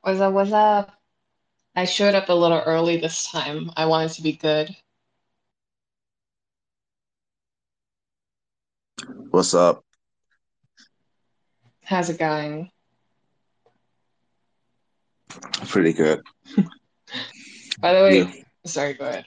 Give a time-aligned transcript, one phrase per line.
[0.00, 0.32] What's up?
[0.32, 0.92] What's up?
[1.74, 3.72] I showed up a little early this time.
[3.76, 4.74] I wanted to be good.
[9.30, 9.84] What's up?
[11.82, 12.70] How's it going?
[15.66, 16.22] Pretty good.
[17.80, 19.26] By the way, sorry, go ahead.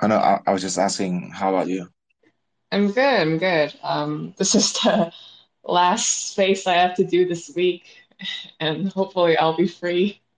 [0.00, 0.16] I know.
[0.16, 1.88] I, I was just asking, how about you?
[2.72, 2.98] I'm good.
[3.20, 3.72] I'm good.
[3.82, 5.12] Um, this is the
[5.64, 7.84] last space I have to do this week,
[8.60, 10.20] and hopefully I'll be free.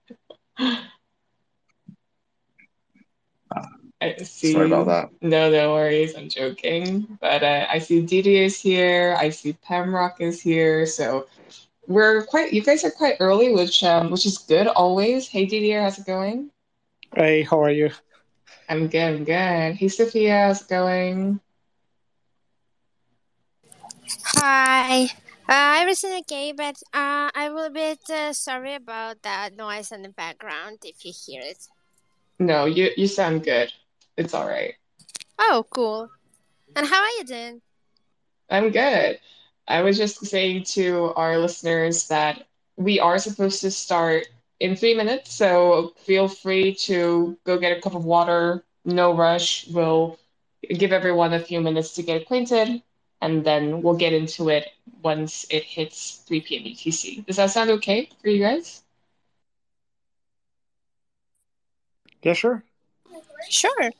[4.01, 4.51] I see.
[4.53, 5.09] Sorry about that.
[5.21, 6.15] No, no worries.
[6.15, 7.17] I'm joking.
[7.21, 9.15] But uh, I see Didi is here.
[9.17, 10.85] I see Pembrock is here.
[10.85, 11.27] So
[11.87, 15.27] we're quite, you guys are quite early, which um, which is good always.
[15.27, 16.51] Hey, Didi, how's it going?
[17.15, 17.89] Hey, how are you?
[18.67, 19.01] I'm good.
[19.01, 19.75] I'm good.
[19.75, 21.39] Hey, Sophia, how's it going?
[24.37, 25.07] Hi.
[25.47, 30.09] Uh, everything okay, but uh, I'm a bit uh, sorry about that noise in the
[30.09, 31.67] background if you hear it.
[32.39, 33.71] No, you you sound good.
[34.17, 34.75] It's all right.
[35.39, 36.09] Oh, cool.
[36.75, 37.61] And how are you doing?
[38.49, 39.19] I'm good.
[39.67, 42.45] I was just saying to our listeners that
[42.77, 44.27] we are supposed to start
[44.59, 48.63] in three minutes, so feel free to go get a cup of water.
[48.85, 49.67] No rush.
[49.67, 50.17] We'll
[50.69, 52.81] give everyone a few minutes to get acquainted,
[53.25, 54.73] and then we'll get into it
[55.03, 56.63] once it hits 3 p.m.
[56.65, 57.25] UTC.
[57.25, 58.83] Does that sound okay for you guys?
[62.23, 62.63] Yeah, sure.
[63.49, 63.91] Sure.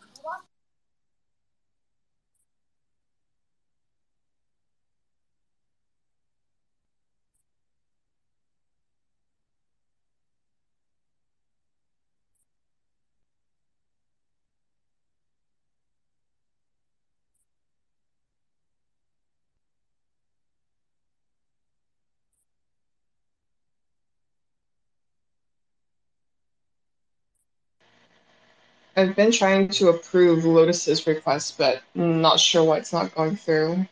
[28.95, 33.87] I've been trying to approve Lotus's request, but not sure why it's not going through.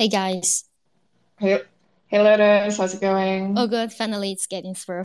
[0.00, 0.64] Hey guys.
[1.38, 1.60] Hey,
[2.06, 3.58] hey Lotus, how's it going?
[3.58, 5.04] Oh good, finally it's getting through.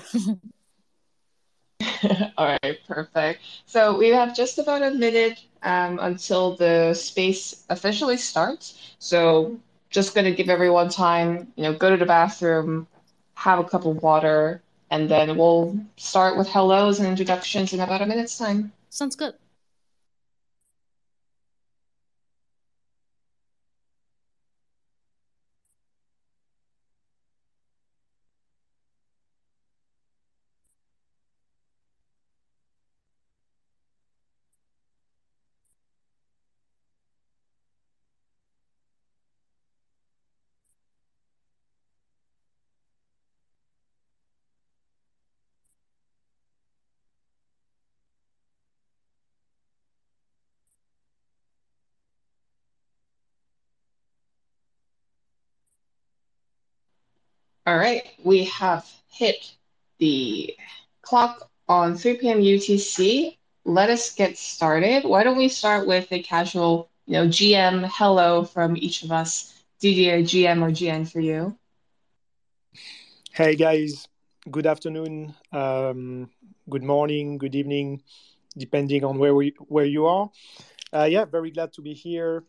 [2.38, 3.42] All right, perfect.
[3.66, 8.96] So we have just about a minute um, until the space officially starts.
[9.00, 12.88] So just gonna give everyone time, you know, go to the bathroom,
[13.34, 18.02] have a cup of water, and then we'll start with hellos and introductions in about
[18.02, 18.72] a minute's time.
[18.90, 19.34] Sounds good.
[57.76, 59.52] All right, we have hit
[60.00, 60.56] the
[61.02, 62.40] clock on 3 p.m.
[62.40, 63.36] UTC.
[63.66, 65.04] Let us get started.
[65.04, 69.54] Why don't we start with a casual, you know, GM hello from each of us.
[69.82, 71.58] Didier, GM or GN for you?
[73.34, 74.08] Hey guys,
[74.50, 76.30] good afternoon, um,
[76.70, 78.04] good morning, good evening,
[78.58, 80.32] depending on where we where you are.
[80.94, 82.46] Uh, yeah, very glad to be here.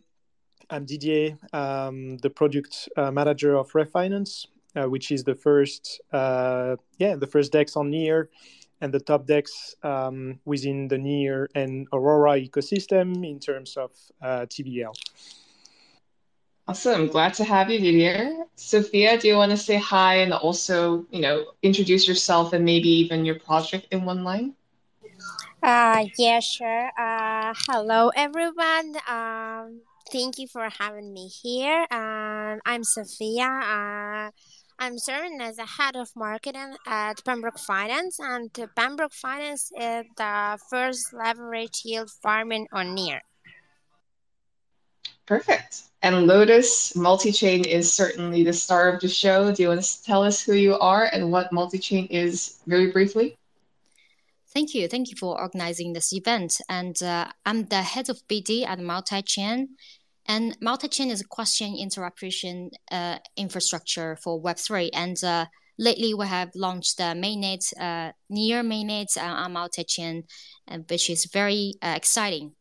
[0.71, 4.47] I'm Didier, um, the product uh, manager of Ref Finance,
[4.77, 8.29] uh, which is the first, uh, yeah, the first DEX on Near,
[8.81, 13.91] and the top DEX um, within the Near and Aurora ecosystem in terms of
[14.23, 14.95] uh, TVL.
[16.69, 17.07] Awesome.
[17.07, 18.45] Glad to have you, Didier.
[18.57, 22.89] Sophia, do you want to say hi and also, you know, introduce yourself and maybe
[22.89, 24.53] even your project in one line?
[25.63, 26.91] Uh, yeah, sure.
[26.99, 28.97] Uh, hello, everyone.
[29.09, 29.81] Um,
[30.11, 31.87] thank you for having me here.
[31.91, 33.47] Um, I'm Sophia.
[33.47, 34.31] Uh,
[34.79, 40.59] I'm serving as the head of marketing at Pembrock Finance, and Pembrock Finance is the
[40.69, 43.21] first leverage yield farming on Near.
[45.25, 45.83] Perfect.
[46.03, 49.51] And Lotus Multi-Chain is certainly the star of the show.
[49.51, 53.37] Do you want to tell us who you are and what Multi-Chain is very briefly?
[54.53, 54.89] Thank you.
[54.89, 56.61] Thank you for organizing this event.
[56.69, 59.71] And uh, I'm the head of BD at Multi-Chain.
[60.29, 64.91] And multi-chain is a cross-chain interoperation uh, infrastructure for Web3.
[64.93, 65.47] And uh,
[65.79, 70.25] lately we have launched the mainnet, uh, near mainnet on multi-chain,
[70.69, 72.53] uh, which is very uh, exciting.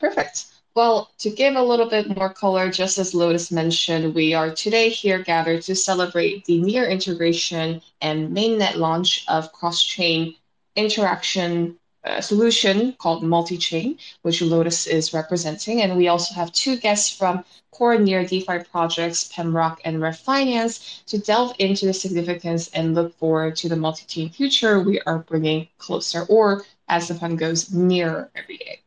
[0.00, 0.46] Perfect.
[0.74, 4.88] Well, to give a little bit more color, just as Lotus mentioned, we are today
[4.88, 10.36] here gathered to celebrate the near integration and mainnet launch of cross-chain
[10.76, 15.82] interaction a solution called multi-chain, which Lotus is representing.
[15.82, 21.02] And we also have two guests from core near DeFi projects, Pembrock and Ref Finance,
[21.06, 25.68] to delve into the significance and look forward to the multi-chain future we are bringing
[25.78, 28.80] closer, or as the pun goes, nearer every day.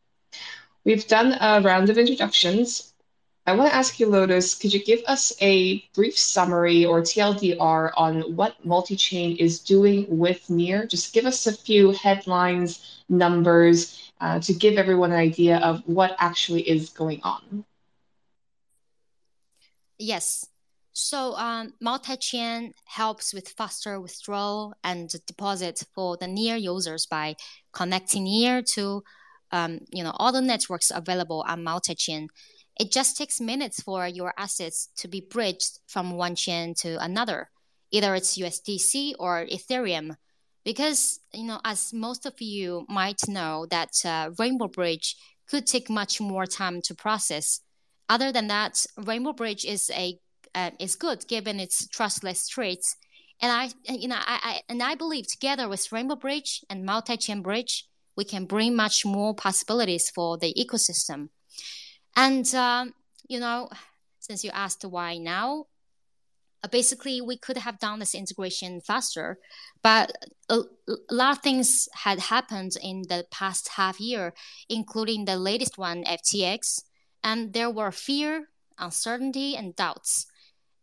[0.84, 2.93] We've done a round of introductions.
[3.46, 7.90] I want to ask you, Lotus, could you give us a brief summary or TLDR
[7.94, 10.86] on what multi-chain is doing with Near?
[10.86, 16.16] Just give us a few headlines, numbers, uh, to give everyone an idea of what
[16.18, 17.66] actually is going on.
[19.98, 20.46] Yes.
[20.92, 27.36] So um, multi-chain helps with faster withdrawal and deposit for the Near users by
[27.72, 29.02] connecting Near to
[29.52, 32.28] um, you know all the networks available on multi-chain
[32.78, 37.50] it just takes minutes for your assets to be bridged from one chain to another,
[37.90, 40.16] either it's USDC or Ethereum.
[40.64, 45.16] Because, you know, as most of you might know, that uh, Rainbow Bridge
[45.46, 47.60] could take much more time to process.
[48.08, 50.18] Other than that, Rainbow Bridge is a
[50.54, 52.96] uh, is good given its trustless traits.
[53.42, 57.42] And I, you know, I, I and I believe together with Rainbow Bridge and multi-chain
[57.42, 57.86] bridge,
[58.16, 61.28] we can bring much more possibilities for the ecosystem.
[62.16, 62.94] And, um,
[63.28, 63.68] you know,
[64.20, 65.66] since you asked why now,
[66.62, 69.38] uh, basically we could have done this integration faster,
[69.82, 70.12] but
[70.48, 70.62] a,
[71.10, 74.32] lot of things had happened in the past half year,
[74.68, 76.82] including the latest one, FTX,
[77.22, 80.26] and there were fear, uncertainty, and doubts.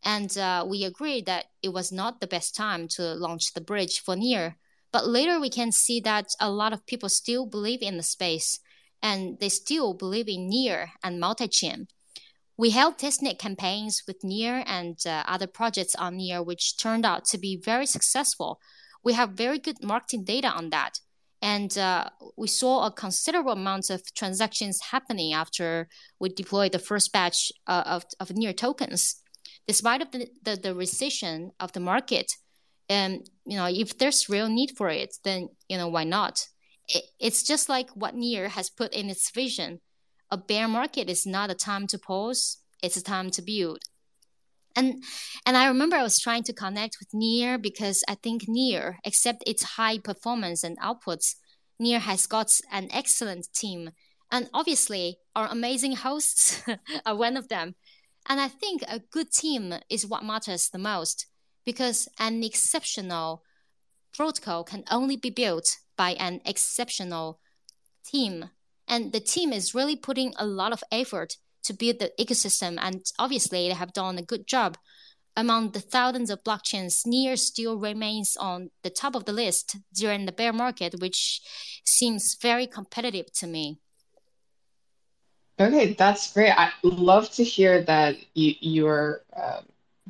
[0.04, 4.01] And uh, we agreed that it was not the best time to launch the bridge
[4.01, 4.57] for Near.
[4.92, 8.60] But later we can see that a lot of people still believe in the space
[9.01, 11.88] and they still believe in Near and multi-chain.
[12.57, 17.25] We held testnet campaigns with Near and uh, other projects on Near, which turned out
[17.25, 18.59] to be very successful.
[19.03, 21.00] We have very good marketing data on that.
[21.42, 25.88] And uh, we saw a considerable amount of transactions happening after
[26.19, 29.15] we deployed the first batch uh, of, of Near tokens.
[29.68, 32.31] Despite of the, the, the recession of the market,
[32.89, 36.45] and um, you know, if there's real need for it, then you know why not?
[37.19, 39.79] It's just like what Near has put in its vision.
[40.29, 43.79] A bear market is not a time to pause, it's a time to build.
[44.75, 45.03] And
[45.45, 49.43] and I remember I was trying to connect with Near because I think Near, except
[49.45, 51.36] its high performance and outputs,
[51.79, 53.91] Near has got an excellent team.
[54.31, 56.63] And obviously our amazing hosts
[57.05, 57.75] are one of them.
[58.29, 61.27] And I think a good team is what matters the most
[61.65, 63.43] because an exceptional
[64.13, 67.39] protocol can only be built by an exceptional
[68.06, 68.50] team.
[68.88, 72.77] And the team is really putting a lot of effort to build the ecosystem.
[72.82, 74.77] And obviously, they have done a good job.
[75.38, 80.25] Among the thousands of blockchains, Near still remains on the top of the list during
[80.25, 81.41] the bear market, which
[81.86, 83.80] seems very competitive to me.
[85.60, 86.51] Okay, that's great.
[86.51, 89.65] I love to hear that you, you're um,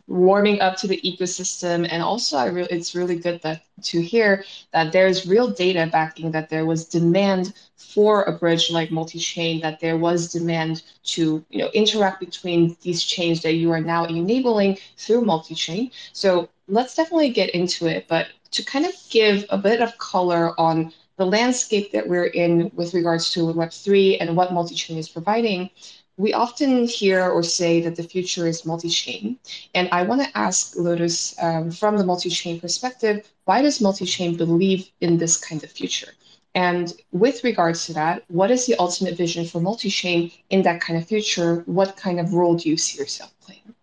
[0.08, 1.88] warming up to the ecosystem.
[1.90, 4.44] And also I re- it's really good that to hear
[4.74, 9.80] that there's real data backing that there was demand for a bridge like multi-chain that
[9.80, 14.78] there was demand to you know interact between these chains that you are now enabling
[14.98, 15.92] through multi-chain.
[16.14, 18.08] So let's definitely get into it.
[18.08, 22.72] But to kind of give a bit of color on the landscape that we're in
[22.74, 25.70] with regards to web3 and what multi-chain is providing
[26.18, 29.38] we often hear or say that the future is multi-chain.
[29.74, 34.90] And I want to ask Lotus, um, from the multi-chain perspective, why does multi-chain believe
[35.02, 36.14] in this kind of future?
[36.54, 41.00] And with regards to that, what is the ultimate vision for multi-chain in that kind
[41.00, 41.64] of future?
[41.66, 43.74] What kind of role do you see yourself playing?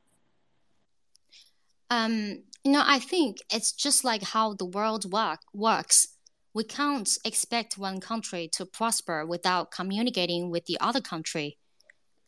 [1.91, 6.09] Um, you know, I think it's just like how the world work, works.
[6.53, 11.57] We can't expect one country to prosper without communicating with the other country.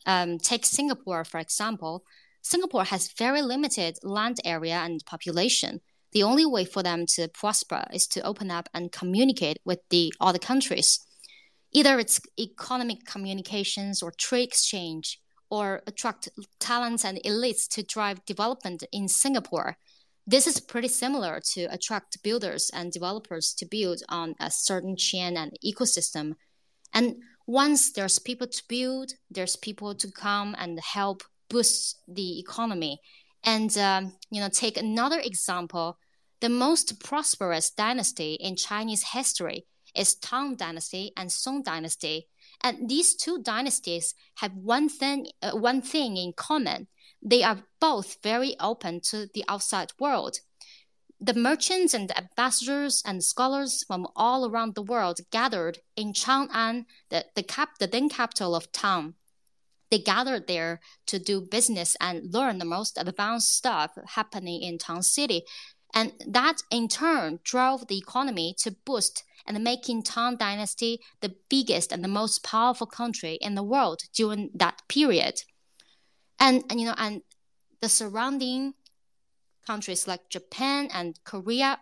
[0.06, 2.04] Um, take Singapore, for example.
[2.42, 5.80] Singapore has very limited land area and population.
[6.12, 10.12] The only way for them to prosper is to open up and communicate with the
[10.20, 10.98] other countries.
[11.72, 16.28] Either it's economic communications or trade exchange, or attract
[16.60, 19.76] talents and elites to drive development in Singapore.
[20.26, 25.36] This is pretty similar to attract builders and developers to build on a certain chain
[25.36, 26.34] and ecosystem.
[26.94, 27.16] And
[27.50, 33.00] once there's people to build, there's people to come and help boost the economy.
[33.42, 35.98] And um, you know, take another example.
[36.40, 39.66] The most prosperous dynasty in Chinese history
[39.96, 42.28] is Tang Dynasty and Song Dynasty,
[42.62, 46.86] and these two dynasties have one thing, uh, one thing in common.
[47.20, 50.38] They are both very open to the outside world.
[51.20, 56.86] The merchants and the ambassadors and scholars from all around the world gathered in Chang'an,
[57.10, 59.14] the, the, cap, the then capital of Tang.
[59.90, 65.02] They gathered there to do business and learn the most advanced stuff happening in Tang
[65.02, 65.42] City.
[65.92, 71.92] And that in turn drove the economy to boost and making Tang Dynasty the biggest
[71.92, 75.42] and the most powerful country in the world during that period.
[76.38, 77.22] And, and you know, and
[77.80, 78.74] the surrounding
[79.66, 81.80] countries like Japan and Korea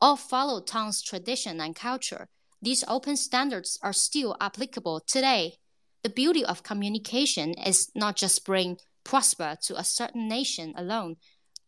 [0.00, 2.28] all follow Tang's tradition and culture.
[2.62, 5.54] These open standards are still applicable today.
[6.02, 11.16] The beauty of communication is not just bring prosper to a certain nation alone,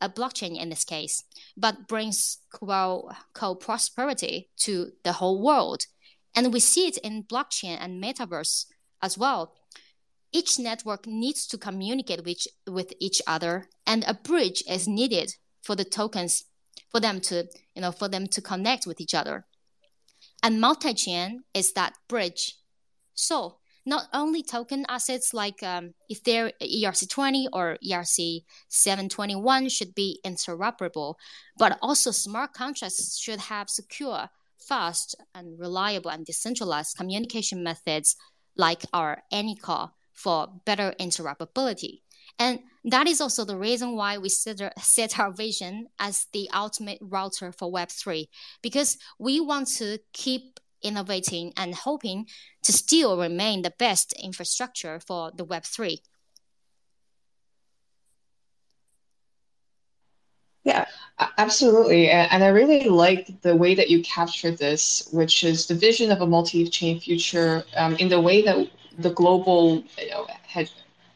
[0.00, 1.24] a blockchain in this case,
[1.56, 2.38] but brings
[3.34, 5.86] co-prosperity to the whole world.
[6.34, 8.66] And we see it in blockchain and metaverse
[9.02, 9.54] as well.
[10.32, 15.74] Each network needs to communicate with, with each other, and a bridge is needed for
[15.74, 16.44] the tokens
[16.88, 19.46] for them to, you know, for them to connect with each other.
[20.42, 22.56] And multi-chain is that bridge.
[23.14, 31.14] So not only token assets like um, Ethereum ERC20 or ERC721 should be interoperable,
[31.58, 38.16] but also smart contracts should have secure, fast, and reliable and decentralized communication methods
[38.56, 42.02] like our Anycall for better interoperability.
[42.38, 47.52] And that is also the reason why we set our vision as the ultimate router
[47.52, 48.28] for Web3,
[48.62, 52.26] because we want to keep innovating and hoping
[52.62, 55.98] to still remain the best infrastructure for the Web3.
[60.64, 60.84] Yeah,
[61.38, 62.10] absolutely.
[62.10, 66.20] And I really like the way that you captured this, which is the vision of
[66.20, 68.68] a multi chain future um, in the way that
[69.02, 70.70] the global you know, had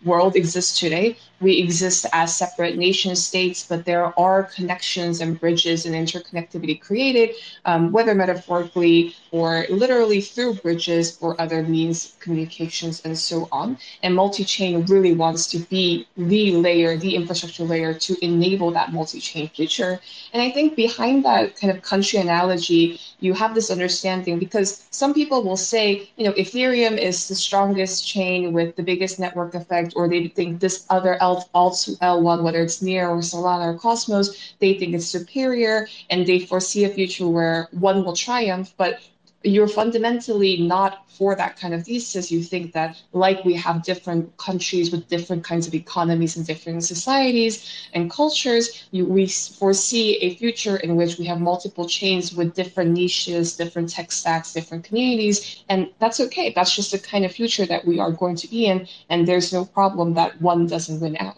[0.04, 5.84] world exists today we exist as separate nation states, but there are connections and bridges
[5.84, 7.36] and interconnectivity created,
[7.66, 13.76] um, whether metaphorically or literally through bridges or other means, communications, and so on.
[14.02, 18.92] And multi chain really wants to be the layer, the infrastructure layer to enable that
[18.92, 20.00] multi chain future.
[20.32, 25.12] And I think behind that kind of country analogy, you have this understanding because some
[25.12, 29.92] people will say, you know, Ethereum is the strongest chain with the biggest network effect,
[29.96, 34.54] or they think this other element L1, L1, whether it's Near or Solana or Cosmos,
[34.58, 39.00] they think it's superior and they foresee a future where one will triumph, but
[39.44, 42.32] you're fundamentally not for that kind of thesis.
[42.32, 46.82] You think that, like we have different countries with different kinds of economies and different
[46.82, 52.54] societies and cultures, you, we foresee a future in which we have multiple chains with
[52.54, 55.62] different niches, different tech stacks, different communities.
[55.68, 56.52] And that's okay.
[56.54, 58.88] That's just the kind of future that we are going to be in.
[59.10, 61.36] And there's no problem that one doesn't win out.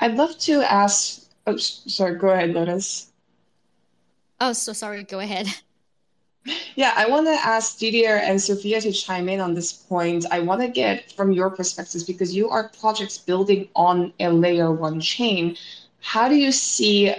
[0.00, 2.16] I'd love to ask Oh, sorry.
[2.18, 3.12] Go ahead, Lotus.
[4.40, 5.02] Oh, so sorry.
[5.04, 5.48] Go ahead.
[6.76, 10.26] Yeah, I want to ask Didier and Sophia to chime in on this point.
[10.30, 14.70] I want to get from your perspectives because you are projects building on a layer
[14.72, 15.56] one chain.
[16.00, 17.14] How do you see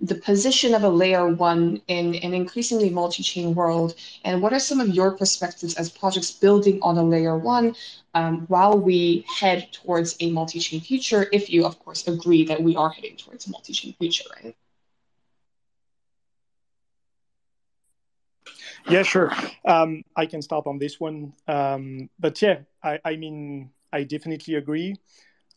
[0.00, 4.80] the position of a layer one in an increasingly multi-chain world and what are some
[4.80, 7.74] of your perspectives as projects building on a layer one
[8.14, 12.76] um, while we head towards a multi-chain future if you of course agree that we
[12.76, 14.54] are heading towards a multi-chain future right
[18.88, 19.32] Yeah, sure.
[19.64, 21.32] Um, I can start on this one.
[21.48, 24.94] Um, but yeah, I, I mean, I definitely agree.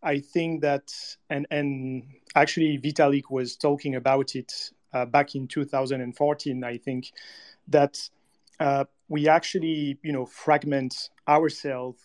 [0.01, 0.91] I think that,
[1.29, 2.03] and and
[2.35, 6.63] actually Vitalik was talking about it uh, back in 2014.
[6.63, 7.11] I think
[7.67, 8.09] that
[8.59, 11.99] uh, we actually, you know, fragment ourselves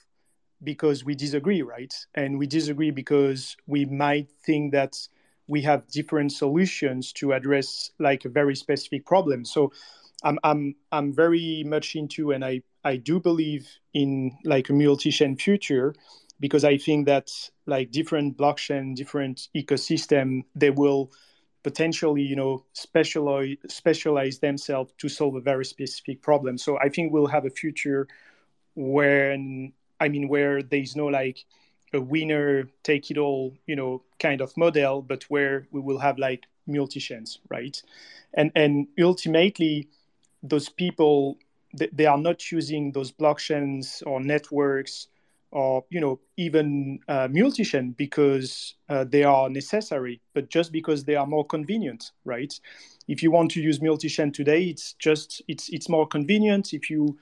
[0.62, 1.94] because we disagree, right?
[2.14, 4.96] And we disagree because we might think that
[5.46, 9.44] we have different solutions to address like a very specific problem.
[9.44, 9.72] So
[10.22, 15.36] I'm I'm I'm very much into and I I do believe in like a multi-chain
[15.36, 15.94] future
[16.40, 17.30] because I think that
[17.66, 21.12] like different blockchain, different ecosystem, they will
[21.62, 26.58] potentially you know specialize specialize themselves to solve a very specific problem.
[26.58, 28.06] So I think we'll have a future
[28.74, 31.44] when I mean where there's no like
[31.92, 36.18] a winner take it all you know kind of model, but where we will have
[36.18, 37.80] like multi chains, right?
[38.34, 39.88] And and ultimately
[40.42, 41.38] those people
[41.92, 45.08] they are not using those blockchains or networks
[45.54, 51.14] or you know even uh, multi-chain because uh, they are necessary but just because they
[51.14, 52.52] are more convenient right?
[53.06, 56.74] If you want to use multi-chain today it's just it's it's more convenient.
[56.74, 57.16] If you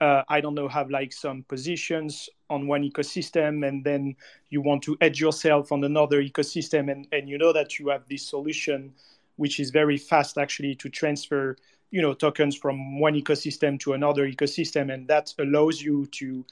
[0.00, 4.14] uh, i don't know have like some positions on one ecosystem and then
[4.50, 8.02] you want to edge yourself on another ecosystem and, and you know that you have
[8.08, 8.92] this solution
[9.36, 11.56] which is very fast actually to transfer
[11.90, 16.44] you know tokens from one ecosystem to another ecosystem and that allows you to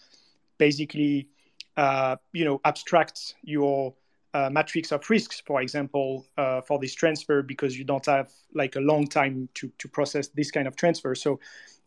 [0.59, 1.29] basically
[1.77, 3.95] uh, you know abstract your
[4.35, 8.77] uh, matrix of risks for example uh, for this transfer because you don't have like
[8.77, 11.15] a long time to, to process this kind of transfer.
[11.15, 11.41] So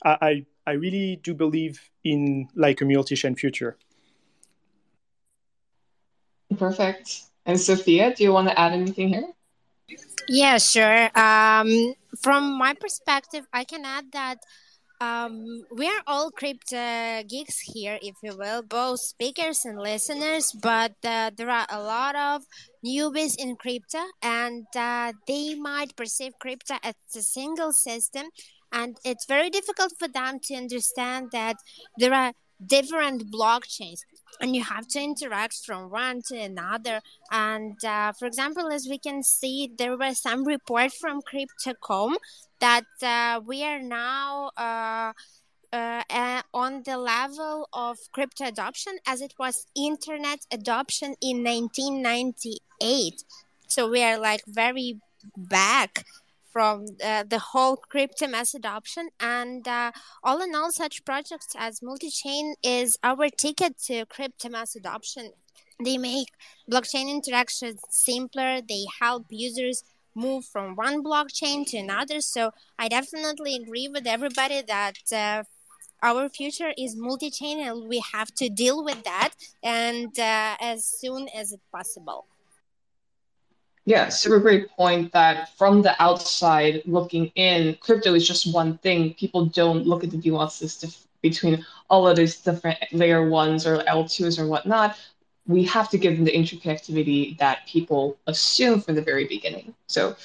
[0.05, 3.77] I, I really do believe in like a multi-chain future.
[6.57, 7.23] Perfect.
[7.45, 9.27] And sophia do you want to add anything here?
[10.27, 11.09] Yeah sure.
[11.19, 14.39] Um, from my perspective i can add that
[15.01, 20.93] um, we are all crypto geeks here, if you will, both speakers and listeners, but
[21.03, 22.43] uh, there are a lot of
[22.85, 28.27] newbies in crypto and uh, they might perceive crypto as a single system.
[28.71, 31.55] And it's very difficult for them to understand that
[31.97, 32.33] there are
[32.65, 33.99] different blockchains
[34.41, 37.01] and you have to interact from one to another.
[37.31, 42.17] And uh, for example as we can see there was some report from crypto.com
[42.59, 45.13] that uh, we are now uh,
[45.71, 53.23] uh, on the level of crypto adoption as it was internet adoption in 1998
[53.67, 54.99] so we are like very
[55.37, 56.05] back
[56.51, 59.09] from uh, the whole crypto mass adoption.
[59.19, 59.91] And uh,
[60.23, 65.31] all in all such projects as multi-chain is our ticket to crypto mass adoption.
[65.83, 66.29] They make
[66.69, 68.61] blockchain interactions simpler.
[68.61, 69.83] They help users
[70.15, 72.19] move from one blockchain to another.
[72.21, 75.43] So i definitely agree with everybody that uh,
[76.01, 79.31] our future is multi-chain and we have to deal with that
[79.63, 82.25] and uh, as soon as it's possible
[83.89, 89.15] yeah, super great point that from the outside looking in, crypto is just one thing.
[89.15, 94.37] People don't look at the nuances between all of these different layer ones or L2s
[94.37, 94.95] or whatnot.
[95.47, 99.73] We have to give them the interconnectivity that people assume from the very beginning.
[99.87, 100.15] So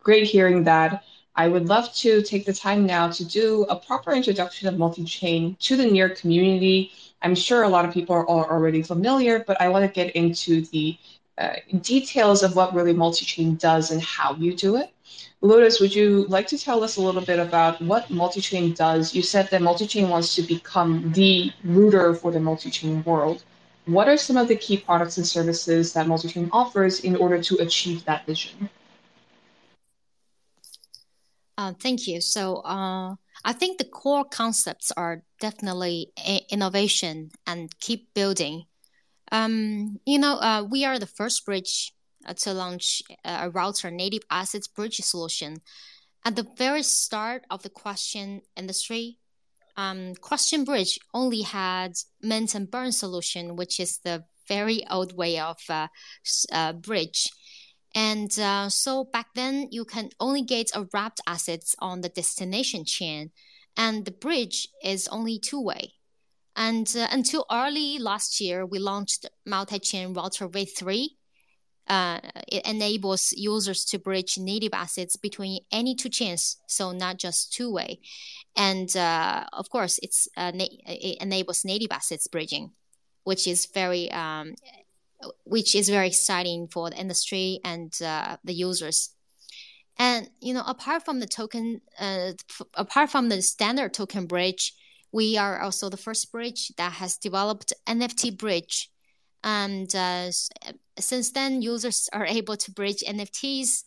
[0.00, 1.02] great hearing that.
[1.34, 5.56] I would love to take the time now to do a proper introduction of multi-chain
[5.60, 6.92] to the near community.
[7.22, 10.66] I'm sure a lot of people are already familiar, but I want to get into
[10.66, 10.98] the
[11.38, 14.90] uh, details of what really multi-chain does and how you do it.
[15.40, 19.14] Lotus, would you like to tell us a little bit about what multi-chain does?
[19.14, 23.44] You said that multi-chain wants to become the router for the multi-chain world.
[23.86, 27.56] What are some of the key products and services that multi-chain offers in order to
[27.56, 28.70] achieve that vision?
[31.58, 32.20] Uh, thank you.
[32.20, 36.12] So uh, I think the core concepts are definitely
[36.50, 38.64] innovation and keep building
[39.32, 41.92] um, you know, uh, we are the first bridge
[42.26, 45.56] uh, to launch uh, a router native assets bridge solution.
[46.24, 49.18] At the very start of the cross-chain industry,
[49.76, 55.38] um, Cross-chain Bridge only had mint and burn solution, which is the very old way
[55.38, 55.88] of uh,
[56.52, 57.28] uh, bridge.
[57.94, 62.84] And uh, so back then, you can only get a wrapped assets on the destination
[62.84, 63.30] chain,
[63.76, 65.94] and the bridge is only two way.
[66.56, 71.06] And uh, until early last year, we launched multi-chain router v3.
[71.86, 77.52] Uh, it enables users to bridge native assets between any two chains, so not just
[77.52, 78.00] two-way.
[78.56, 82.70] And uh, of course, it's uh, na- it enables native assets bridging,
[83.24, 84.54] which is very um,
[85.44, 89.10] which is very exciting for the industry and uh, the users.
[89.98, 92.32] And you know, apart from the token, uh,
[92.74, 94.72] apart from the standard token bridge,
[95.14, 98.90] we are also the first bridge that has developed NFT bridge.
[99.44, 100.32] And uh,
[100.98, 103.84] since then, users are able to bridge NFTs.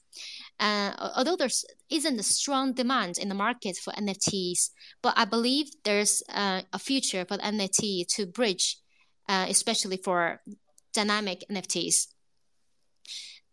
[0.58, 1.50] Uh, although there
[1.90, 4.70] isn't a strong demand in the market for NFTs,
[5.04, 8.78] but I believe there's uh, a future for NFT to bridge,
[9.28, 10.40] uh, especially for
[10.94, 12.08] dynamic NFTs.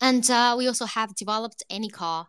[0.01, 2.27] And uh, we also have developed Anycall,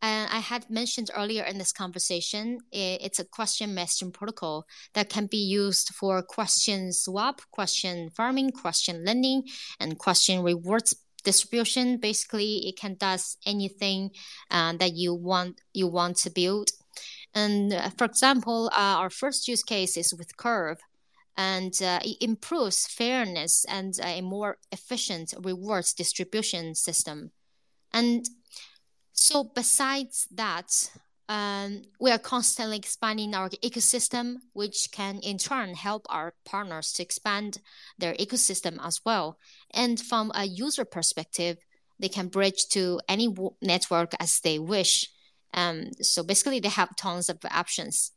[0.00, 5.26] and I had mentioned earlier in this conversation, it's a cross-chain messaging protocol that can
[5.26, 9.44] be used for cross-chain swap, cross-chain farming, cross-chain lending,
[9.80, 11.98] and cross-chain rewards distribution.
[11.98, 14.10] Basically, it can does anything
[14.50, 16.70] uh, that you want you want to build.
[17.34, 20.78] And uh, for example, uh, our first use case is with Curve,
[21.36, 27.32] and uh, it improves fairness and a more efficient rewards distribution system.
[27.92, 28.28] And
[29.18, 30.90] so, besides that,
[31.28, 37.02] um, we are constantly expanding our ecosystem, which can in turn help our partners to
[37.02, 37.58] expand
[37.98, 39.36] their ecosystem as well.
[39.74, 41.58] And from a user perspective,
[41.98, 45.08] they can bridge to any network as they wish.
[45.52, 48.12] Um, so basically, they have tons of options.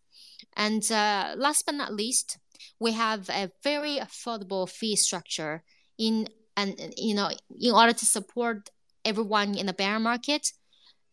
[0.56, 2.38] And uh, last but not least,
[2.80, 5.64] we have a very affordable fee structure
[5.98, 8.70] in and you know in order to support
[9.04, 10.52] everyone in the bear market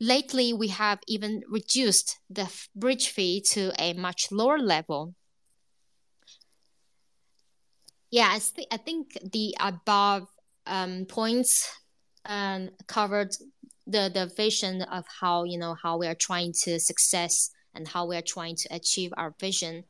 [0.01, 5.15] Lately, we have even reduced the bridge fee to a much lower level.
[8.11, 10.29] Yeah, I, I think the above
[10.67, 11.71] um, points
[12.25, 13.35] um, covered
[13.87, 18.07] the, the vision of how you know how we are trying to success and how
[18.07, 19.85] we are trying to achieve our vision.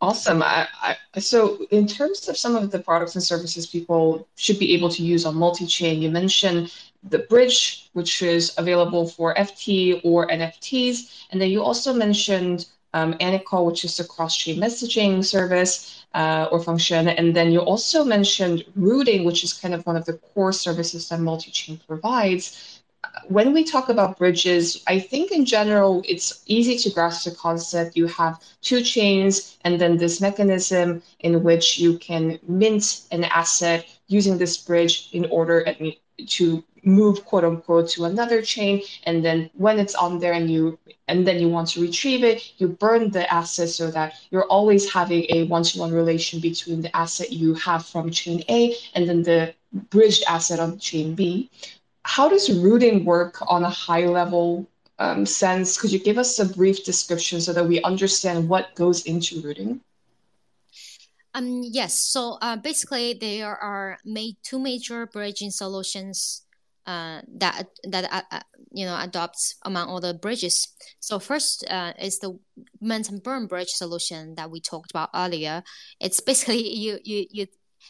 [0.00, 0.42] Awesome.
[0.42, 4.74] I, I, so, in terms of some of the products and services people should be
[4.74, 10.28] able to use on multi-chain, you mentioned the bridge, which is available for FT or
[10.28, 16.48] NFTs, and then you also mentioned um, Anycall, which is a cross-chain messaging service uh,
[16.52, 20.14] or function, and then you also mentioned routing, which is kind of one of the
[20.14, 22.82] core services that multi-chain provides.
[23.28, 27.96] When we talk about bridges, I think in general it's easy to grasp the concept.
[27.96, 33.86] You have two chains and then this mechanism in which you can mint an asset
[34.06, 35.74] using this bridge in order
[36.26, 40.78] to move quote unquote to another chain and then when it's on there and you
[41.08, 44.92] and then you want to retrieve it you burn the asset so that you're always
[44.92, 49.54] having a one-to-one relation between the asset you have from chain a and then the
[49.90, 51.48] bridged asset on chain b
[52.04, 54.66] how does routing work on a high level
[54.98, 55.80] um, sense?
[55.80, 59.80] Could you give us a brief description so that we understand what goes into routing?
[61.34, 61.98] Um, yes.
[61.98, 66.42] So uh, basically, there are made two major bridging solutions
[66.86, 68.40] uh, that that uh, uh,
[68.72, 70.68] you know adopts among all the bridges.
[71.00, 72.38] So first uh, is the
[72.80, 75.62] mint and burn bridge solution that we talked about earlier.
[76.00, 77.46] It's basically you you you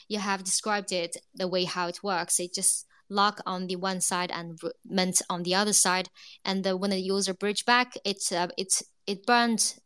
[0.09, 2.41] you have described it the way how it works.
[2.41, 6.09] It just lock on the one side and mint on the other side.
[6.45, 9.81] And when the user bridge back, it's uh, it burns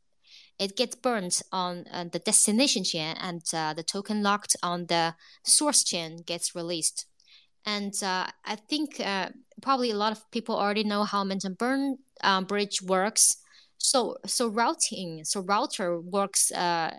[0.59, 5.15] it gets burned on uh, the destination chain and uh, the token locked on the
[5.45, 7.07] source chain gets released.
[7.67, 11.59] And uh, I think uh, probably a lot of people already know how mint and
[11.59, 13.39] burn um, bridge works.
[13.79, 16.97] So so routing so router works uh,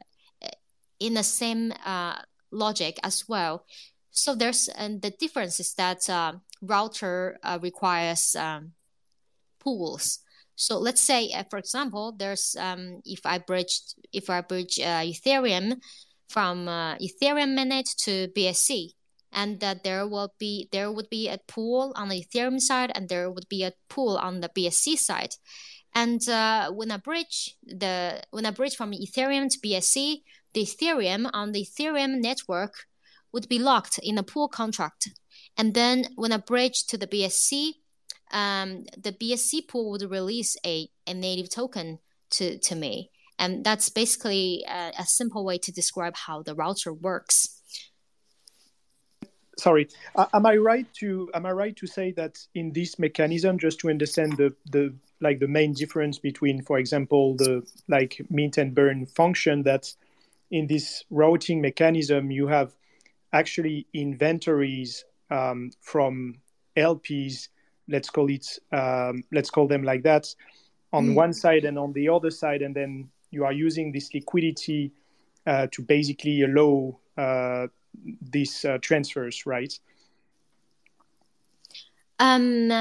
[1.00, 3.66] in the same uh, logic as well.
[4.12, 8.74] So there's and the difference is that uh, router requires um,
[9.60, 10.20] pools.
[10.56, 13.80] So let's say, for example, there's um, if I bridge
[14.12, 15.78] if I bridge Ethereum
[16.28, 18.92] from Ethereum mainnet to BSC,
[19.32, 23.10] and that there will be there would be a pool on the Ethereum side, and
[23.10, 25.36] there would be a pool on the BSC side.
[25.94, 31.30] And uh, when I bridge the when I bridge from Ethereum to BSC, the Ethereum
[31.34, 32.86] on the Ethereum network
[33.32, 35.10] would be locked in a pool contract.
[35.58, 37.74] And then when I bridge to the BSC,
[38.32, 42.00] um, the BSC pool would release a, a native token
[42.32, 43.12] to, to me.
[43.40, 47.57] And that's basically a, a simple way to describe how the router works.
[49.58, 53.80] Sorry, am I right to am I right to say that in this mechanism, just
[53.80, 58.76] to understand the the like the main difference between, for example, the like mint and
[58.76, 59.92] burn function, that
[60.52, 62.74] in this routing mechanism you have
[63.34, 66.36] actually inventories um, from
[66.78, 67.50] LPs,
[67.88, 70.34] let's call it, um, let's call them like that,
[70.94, 71.16] on mm.
[71.16, 74.92] one side and on the other side, and then you are using this liquidity
[75.46, 77.68] uh, to basically allow uh,
[78.22, 79.74] these uh, transfers, right?
[82.20, 82.72] Um,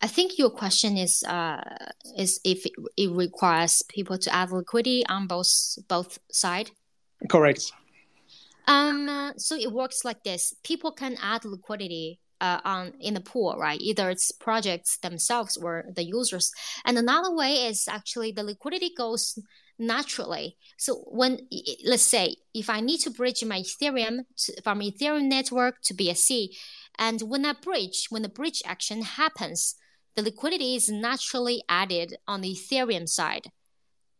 [0.00, 1.60] I think your question is uh,
[2.16, 2.64] is if
[2.96, 6.70] it requires people to add liquidity on both both side.
[7.28, 7.72] Correct.
[8.66, 9.08] Um.
[9.08, 13.56] Uh, so it works like this: people can add liquidity uh, on in the pool,
[13.58, 13.80] right?
[13.80, 16.52] Either it's projects themselves or the users.
[16.84, 19.38] And another way is actually the liquidity goes
[19.78, 20.56] naturally.
[20.76, 21.48] So when
[21.84, 26.48] let's say if I need to bridge my Ethereum to, from Ethereum network to BSC,
[26.98, 29.76] and when I bridge, when the bridge action happens,
[30.16, 33.52] the liquidity is naturally added on the Ethereum side,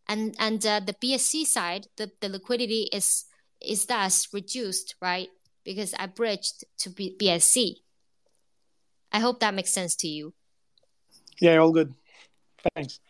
[0.09, 3.25] and and uh, the BSC side, the, the liquidity is
[3.61, 5.29] is thus reduced, right?
[5.65, 7.77] Because I bridged to B- BSC.
[9.11, 10.35] I hope that makes sense to you.
[11.41, 11.95] Yeah, all good.
[12.75, 13.01] Thanks.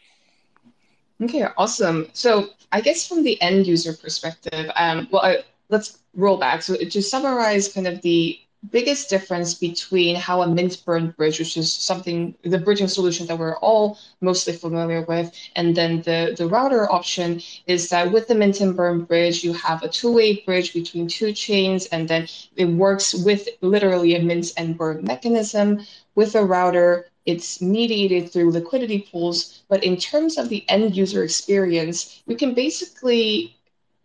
[1.22, 2.08] Okay, awesome.
[2.12, 6.62] So I guess from the end user perspective, um, well, I, let's roll back.
[6.62, 8.38] So to summarize kind of the
[8.70, 13.38] biggest difference between how a mint burn bridge, which is something the bridging solution that
[13.38, 18.34] we're all mostly familiar with, and then the the router option is that with the
[18.34, 22.66] mint and burn bridge, you have a two-way bridge between two chains, and then it
[22.66, 25.80] works with literally a mint and burn mechanism.
[26.14, 31.22] With a router, it's mediated through liquidity pools, but in terms of the end user
[31.22, 33.54] experience, we can basically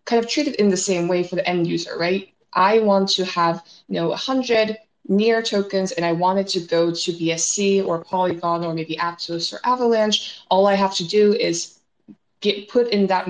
[0.03, 2.33] kind of treat it in the same way for the end user, right?
[2.51, 7.11] I want to have, you know, 100 near tokens and I wanted to go to
[7.13, 11.79] BSC or Polygon or maybe Aptos or Avalanche, all I have to do is
[12.41, 13.25] get put in that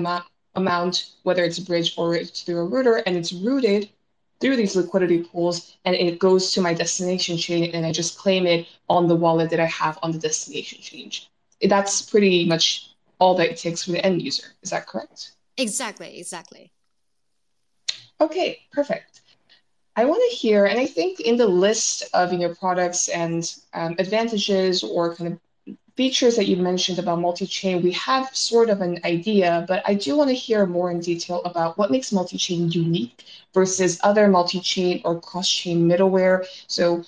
[0.56, 3.88] amount, whether it's a bridge or it's through a router, and it's routed
[4.44, 8.46] through these liquidity pools and it goes to my destination chain and I just claim
[8.46, 11.10] it on the wallet that I have on the destination chain.
[11.62, 14.48] That's pretty much all that it takes for the end user.
[14.62, 15.30] Is that correct?
[15.56, 16.72] Exactly, exactly.
[18.20, 19.22] Okay, perfect.
[19.96, 23.50] I want to hear, and I think in the list of you know products and
[23.72, 25.38] um, advantages or kind of
[25.96, 30.16] features that you mentioned about multi-chain, we have sort of an idea, but I do
[30.16, 35.20] want to hear more in detail about what makes multi-chain unique versus other multi-chain or
[35.20, 36.46] cross-chain middleware.
[36.66, 37.04] So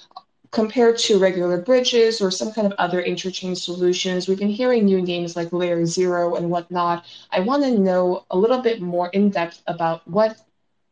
[0.52, 5.02] compared to regular bridges or some kind of other interchain solutions, we've been hearing new
[5.02, 7.04] names like Layer Zero and whatnot.
[7.32, 10.40] I want to know a little bit more in depth about what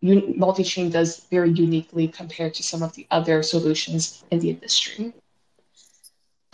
[0.03, 5.15] multi-chain does very uniquely compared to some of the other solutions in the industry?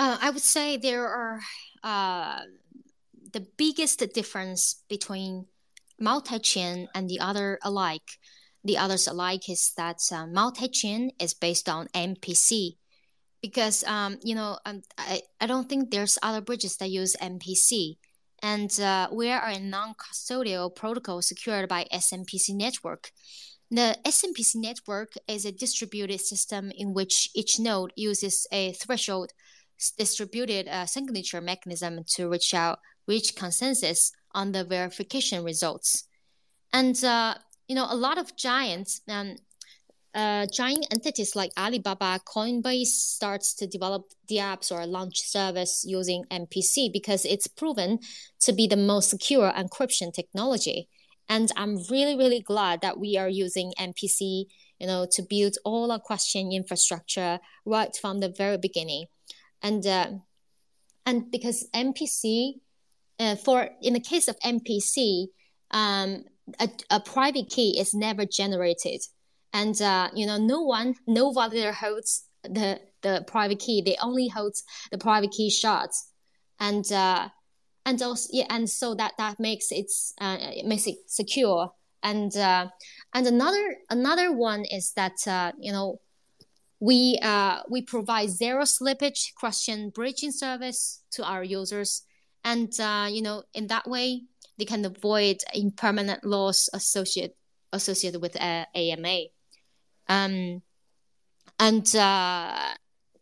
[0.00, 1.40] Uh, I would say there are
[1.84, 2.40] uh,
[3.34, 5.44] the biggest difference between
[5.98, 8.16] multi-chain and the other alike.
[8.64, 12.78] The others alike is that uh, multi-chain is based on MPC,
[13.42, 17.98] because um, you know um, I, I don't think there's other bridges that use MPC
[18.42, 23.10] and uh, we are a non-custodial protocol secured by SMPC network.
[23.70, 29.32] The SMPC network is a distributed system in which each node uses a threshold
[29.96, 36.04] distributed uh, signature mechanism to reach out, reach consensus on the verification results.
[36.72, 37.34] And uh,
[37.68, 39.36] you know, a lot of giants um,
[40.14, 46.24] uh, giant entities like Alibaba, Coinbase starts to develop the apps or launch service using
[46.30, 48.00] MPC because it's proven
[48.40, 50.88] to be the most secure encryption technology.
[51.28, 54.46] And I'm really, really glad that we are using MPC,
[54.80, 59.06] you know, to build all our cross-chain infrastructure right from the very beginning.
[59.62, 60.10] And uh,
[61.06, 62.54] and because MPC,
[63.18, 65.26] uh, for in the case of MPC,
[65.70, 66.24] um,
[66.58, 69.00] a, a private key is never generated.
[69.52, 73.82] And uh, you know no one no validator holds the the private key.
[73.82, 74.54] They only hold
[74.90, 76.10] the private key shards
[76.60, 77.28] and uh,
[77.84, 81.72] and also yeah and so that that makes it uh, it makes it secure.
[82.02, 82.68] And uh,
[83.12, 85.18] and another another one is that
[85.58, 86.00] you know
[86.80, 92.02] we uh, we provide zero slippage cross-chain bridging service to our users
[92.44, 94.22] and uh, you know in that way
[94.58, 97.34] they can avoid impermanent loss associated
[97.72, 99.26] associated with uh, AMM
[100.08, 100.62] um,
[101.60, 102.74] and uh,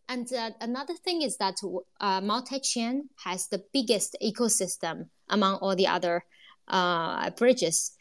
[0.09, 1.57] and uh, another thing is that
[2.01, 6.25] uh, multi-chain has the biggest ecosystem among all the other
[6.67, 7.91] uh, bridges.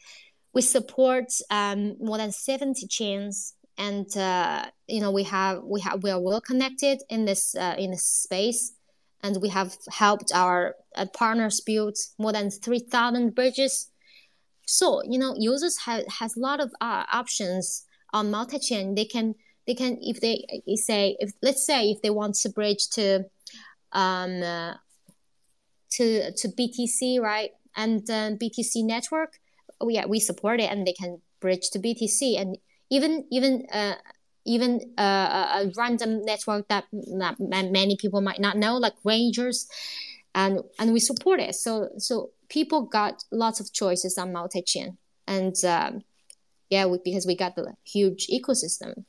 [0.55, 6.03] We support um, more than 70 chains, and uh, you know we have we have
[6.03, 8.73] we are well connected in this uh, in this space,
[9.23, 13.91] and we have helped our uh, partners build more than 3,000 bridges.
[14.67, 19.35] So you know users have has a lot of uh, options on multi-chain, they can
[19.67, 20.45] they can if they
[20.77, 23.25] say if let's say if they want to bridge to
[23.93, 24.75] um uh,
[25.91, 27.51] to to BTC right?
[27.77, 29.39] And then BTC network,
[29.85, 32.59] we yeah we support it and they can bridge to BTC and
[32.91, 33.95] even even uh
[34.49, 39.69] even uh, a random network that many people might not know, like Rangers,
[40.35, 41.55] and and we support it.
[41.55, 44.97] So so people got lots of choices on multi-chain,
[45.27, 46.03] and um,
[46.71, 49.05] yeah, we, because we got the huge ecosystem.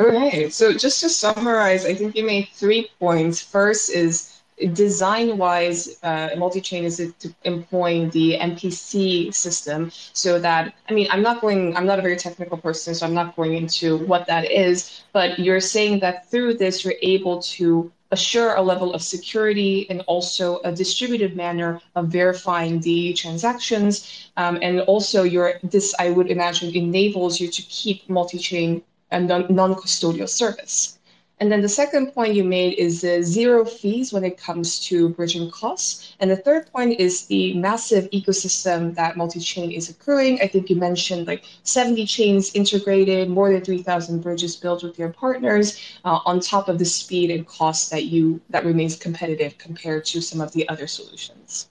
[0.00, 3.42] Okay, so just to summarize, I think you made three points.
[3.42, 4.37] First is
[4.72, 7.00] design wise, uh, multi chain is
[7.44, 12.16] employing the MPC system so that, I mean, I'm not going, I'm not a very
[12.16, 16.54] technical person, so I'm not going into what that is, but you're saying that through
[16.54, 22.08] this, you're able to assure a level of security and also a distributed manner of
[22.08, 24.30] verifying the transactions.
[24.36, 30.28] Um, and also your this I would imagine enables you to keep multi-chain and non-custodial
[30.28, 30.97] service.
[31.40, 35.10] And then the second point you made is the zero fees when it comes to
[35.10, 36.16] bridging costs.
[36.18, 40.40] And the third point is the massive ecosystem that multi-chain is accruing.
[40.40, 45.10] I think you mentioned like 70 chains integrated, more than 3,000 bridges built with your
[45.10, 50.04] partners, uh, on top of the speed and cost that you that remains competitive compared
[50.06, 51.68] to some of the other solutions.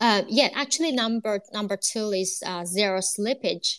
[0.00, 3.78] Uh, yeah, actually, number number two is uh, zero slippage.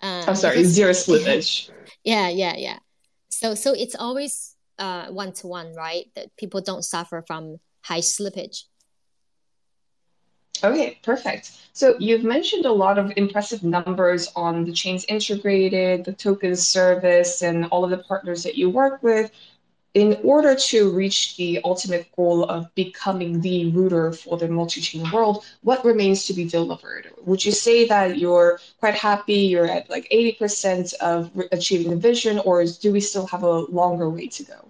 [0.00, 1.70] Uh, I'm sorry, zero slippage.
[2.04, 2.78] Yeah, yeah, yeah.
[3.32, 6.06] So so it's always one to one, right?
[6.14, 8.64] That people don't suffer from high slippage.
[10.62, 11.50] Okay, perfect.
[11.72, 17.42] So you've mentioned a lot of impressive numbers on the chains integrated, the token service,
[17.42, 19.32] and all of the partners that you work with
[19.94, 25.44] in order to reach the ultimate goal of becoming the router for the multi-chain world,
[25.62, 27.10] what remains to be delivered?
[27.24, 32.38] Would you say that you're quite happy, you're at like 80% of achieving the vision,
[32.38, 34.68] or do we still have a longer way to go?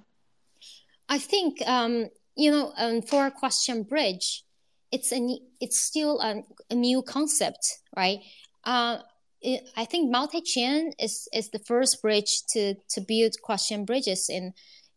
[1.08, 4.44] I think, um, you know, um, for cross-chain bridge,
[4.90, 8.18] it's, a, it's still a, a new concept, right?
[8.64, 8.98] Uh,
[9.76, 14.52] I think multi-chain is, is the first bridge to, to build cross-chain bridges in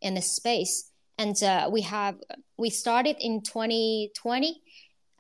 [0.06, 0.92] in the space.
[1.18, 2.16] And uh, we have
[2.58, 4.62] we started in 2020,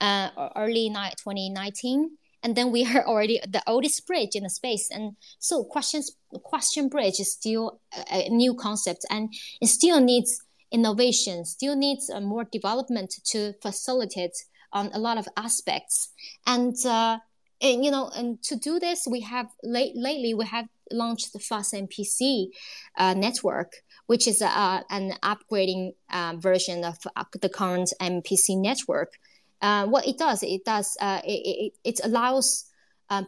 [0.01, 2.11] uh, early 2019,
[2.43, 4.89] and then we are already the oldest bridge in the space.
[4.91, 7.79] And so questions cross-chain bridge is still
[8.11, 13.53] a, a new concept, and it still needs innovation, still needs uh, more development to
[13.61, 14.35] facilitate
[14.71, 16.09] on a lot of aspects.
[16.45, 17.19] And uh,
[17.61, 21.39] and, you know, and to do this, we have late, lately we have launched the
[21.39, 22.49] Fast MPC
[22.97, 23.71] uh, network,
[24.07, 29.13] which is uh, an upgrading uh, version of uh, the current MPC network.
[29.61, 32.65] Uh, what it does, it does, uh, it, it, allows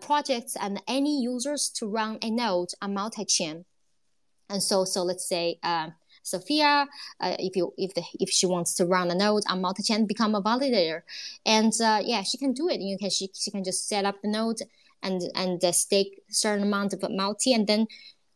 [0.02, 3.66] projects and any users to run a node on multi-chain.
[4.50, 5.60] And so, so let's say
[6.24, 6.88] Sophia,
[7.22, 10.42] if you if the if she wants to run a node on multi-chain, become a
[10.42, 11.02] validator,
[11.46, 12.82] and yeah, she can do it.
[12.82, 14.60] You can she, she can just set up the node
[15.02, 17.88] and and stake certain amount of multi, and then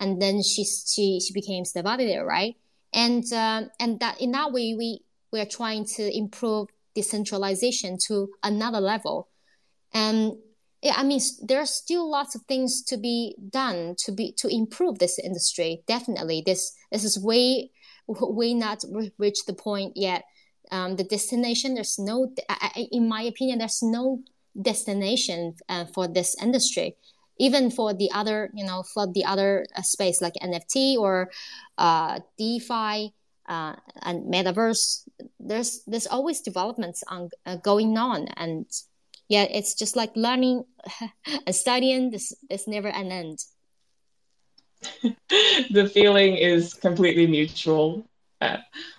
[0.02, 2.56] and then she she she becomes the validator, right?
[2.92, 8.30] And uh, and that in that way we we are trying to improve decentralization to
[8.44, 9.30] another level,
[9.94, 10.34] and
[10.82, 14.48] yeah, I mean there are still lots of things to be done to be to
[14.50, 15.84] improve this industry.
[15.88, 17.70] Definitely, this this is way
[18.08, 18.84] way not
[19.20, 20.26] reached the point yet.
[20.72, 22.34] Um, the destination there's no
[22.92, 24.22] in my opinion there's no
[24.60, 26.96] destination uh, for this industry
[27.42, 31.32] even for the other, you know, for the other uh, space like NFT or
[31.80, 33.14] uh, DeFi
[33.50, 38.68] uh, and metaverse, there's there's always developments on uh, going on, and
[39.28, 40.64] yeah, it's just like learning
[41.48, 42.12] and studying.
[42.12, 43.40] This this never an end.
[45.72, 48.06] the feeling is completely mutual.
[48.40, 48.58] Uh,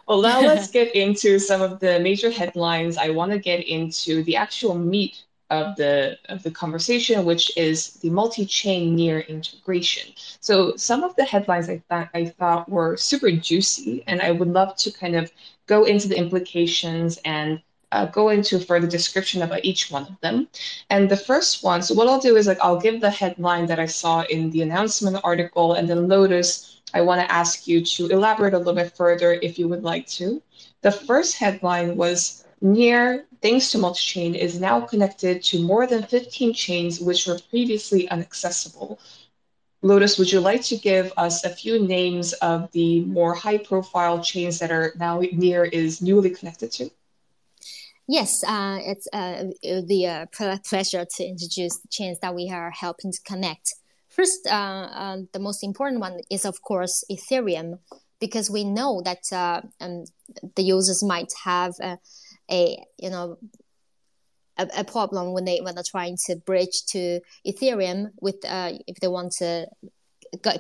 [0.09, 2.99] well, now let's get into some of the major headlines.
[2.99, 5.23] I want to get into the actual meat
[5.53, 10.07] of the of the conversation, which is the multi-chain near integration.
[10.41, 14.49] So some of the headlines I thought I thought were super juicy, and I would
[14.49, 15.31] love to kind of
[15.67, 17.61] go into the implications and
[17.93, 20.49] uh, go into further description about each one of them.
[20.89, 23.79] And the first one, so what I'll do is like I'll give the headline that
[23.79, 28.09] I saw in the announcement article, and then Lotus, I want to ask you to
[28.09, 30.43] elaborate a little bit further if you would like to.
[30.81, 36.55] The first headline was Near, thanks to multi-chain, is now connected to more than 15
[36.55, 38.99] chains which were previously inaccessible.
[39.83, 44.61] Lotus, would you like to give us a few names of the more high-profile chains
[44.61, 46.91] that are now Near is newly connected to?
[48.07, 53.11] Yes, uh, it's uh, the uh, pleasure to introduce the chains that we are helping
[53.11, 53.75] to connect.
[54.09, 57.79] First, uh, uh, the most important one is, of course, Ethereum,
[58.21, 60.05] because we know that uh, um,
[60.55, 61.75] the users might have
[62.53, 63.39] a you know
[64.59, 69.01] a, a, problem when they when they're trying to bridge to Ethereum with uh, if
[69.01, 69.67] they want to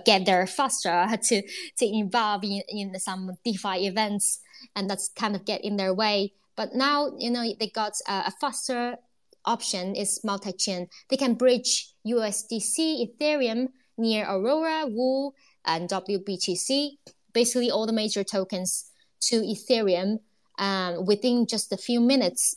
[0.04, 1.42] get there faster to
[1.78, 4.40] to involve in, in some DeFi events,
[4.74, 6.32] and that's kind of get in their way.
[6.56, 8.96] But now you know they got a, a faster
[9.44, 10.88] option is multi-chain.
[11.08, 13.68] They can bridge USDC, Ethereum
[13.98, 15.32] near Aurora, Woo,
[15.64, 16.98] and WBTC,
[17.32, 18.90] basically all the major tokens
[19.22, 20.20] to Ethereum
[20.62, 22.56] um, within just a few minutes.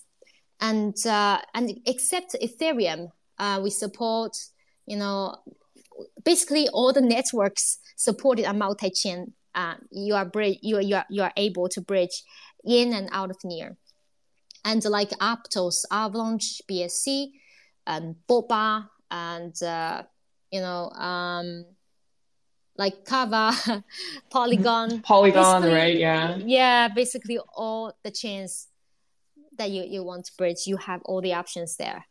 [0.61, 4.37] And uh, and except Ethereum, uh, we support
[4.85, 5.35] you know
[6.23, 9.33] basically all the networks supported on multi-chain.
[9.53, 10.29] Uh, you are
[10.61, 12.23] you are, you are you are able to bridge
[12.63, 13.75] in and out of near,
[14.63, 17.31] and like Aptos, Avalanche, BSC,
[17.87, 20.03] and Boba, and uh,
[20.51, 21.65] you know um,
[22.77, 23.83] like Kava,
[24.29, 24.99] Polygon.
[25.03, 25.97] Polygon, right?
[25.97, 26.37] Yeah.
[26.37, 28.67] Yeah, basically all the chains
[29.57, 32.05] that you, you want to bridge, you have all the options there.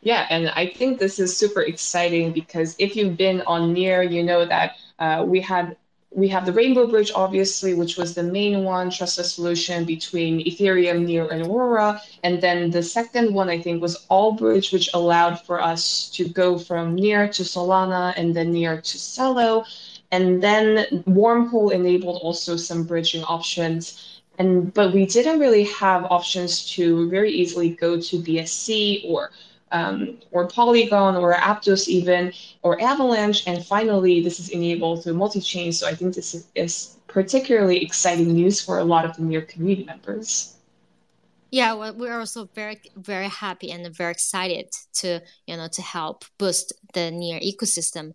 [0.00, 4.22] Yeah, and I think this is super exciting because if you've been on Near, you
[4.22, 5.76] know that uh, we had
[6.10, 11.04] we have the Rainbow Bridge, obviously, which was the main one, trusted solution between Ethereum,
[11.04, 12.00] Near, and Aurora.
[12.24, 16.58] And then the second one, I think, was Allbridge, which allowed for us to go
[16.58, 19.64] from Near to Solana and then Near to Celo.
[20.10, 24.22] And then Wormhole enabled also some bridging options.
[24.38, 29.30] And but we didn't really have options to very easily go to BSC or
[29.72, 33.46] um, or Polygon or Aptos even, or Avalanche.
[33.46, 35.72] And finally, this is enabled through multi-chain.
[35.72, 39.42] So I think this is, is particularly exciting news for a lot of the Near
[39.42, 40.54] community members.
[41.50, 46.24] Yeah, well, we're also very, very happy and very excited to, you know, to help
[46.36, 48.12] boost the Near ecosystem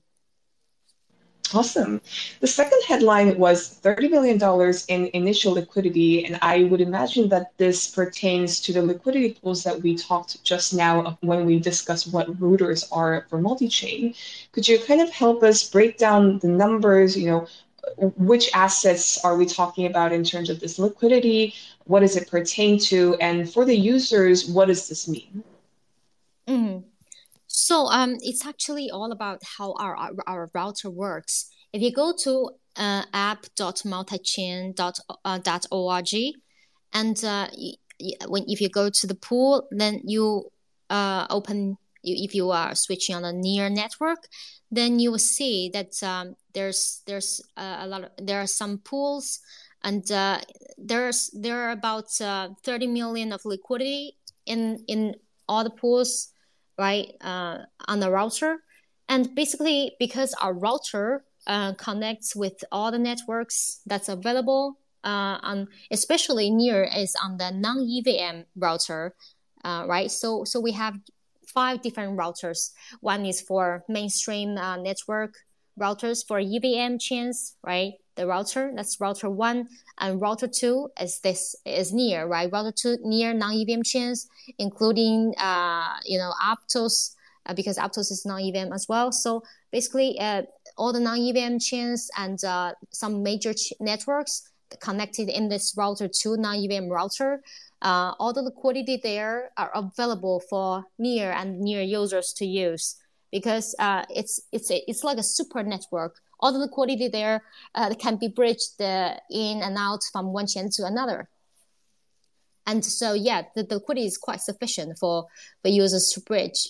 [1.52, 2.00] Awesome.
[2.40, 4.40] The second headline was $30 million
[4.88, 9.82] in initial liquidity, and I would imagine that this pertains to the liquidity pools that
[9.82, 14.14] we talked just now when we discussed what routers are for multi-chain.
[14.52, 17.48] Could you kind of help us break down the numbers, you know,
[18.18, 21.54] which assets are we talking about in terms of this liquidity?
[21.86, 23.16] What does it pertain to?
[23.20, 25.44] And for the users, what does this mean?
[26.48, 26.93] Mm-hmm.
[27.56, 29.96] So um, it's actually all about how our,
[30.26, 31.50] our, router works.
[31.72, 34.76] If you go to uh, app.multichain.org,
[35.26, 36.32] uh,
[36.94, 37.48] and uh,
[38.28, 40.50] when if you go to the pool, then you
[40.90, 41.78] uh, open.
[42.04, 44.28] If you are switching on a near network,
[44.72, 48.80] then you will see that um, there's there's uh, a lot of there are some
[48.80, 49.40] pools,
[49.84, 50.40] and uh,
[50.78, 55.16] there's there are about uh, 30 million of liquidity in in
[55.48, 56.33] all the pools
[56.78, 58.64] right, uh, on the router.
[59.10, 65.68] And basically, because our router uh, connects with all the networks that's available, uh, on
[65.92, 69.14] especially near is on the non-EVM router,
[69.66, 70.10] uh, right?
[70.10, 70.96] So, so we have
[71.46, 72.72] five different routers.
[73.02, 75.36] One is for mainstream uh, network
[75.80, 77.94] routers for EVM chains, right?
[78.16, 79.68] The router that's router one,
[80.00, 82.52] and router two is this is near right.
[82.52, 84.28] Router two near non-EVM chains,
[84.60, 89.12] including uh, you know Aptos uh, because Aptos is non-EVM as well.
[89.12, 90.44] So basically, uh,
[90.78, 94.50] all the non-EVM chains and uh, some major ch- networks
[94.80, 97.42] connected in this router two non-EVM router.
[97.82, 102.96] Uh, all the liquidity there are available for near and near users to use
[103.32, 106.22] because uh, it's it's it's like a super network.
[106.44, 107.42] All the liquidity there
[107.74, 111.30] uh, can be bridged uh, in and out from one chain to another.
[112.68, 115.28] And so, yeah, the, the liquidity is quite sufficient for
[115.64, 116.68] the users to bridge.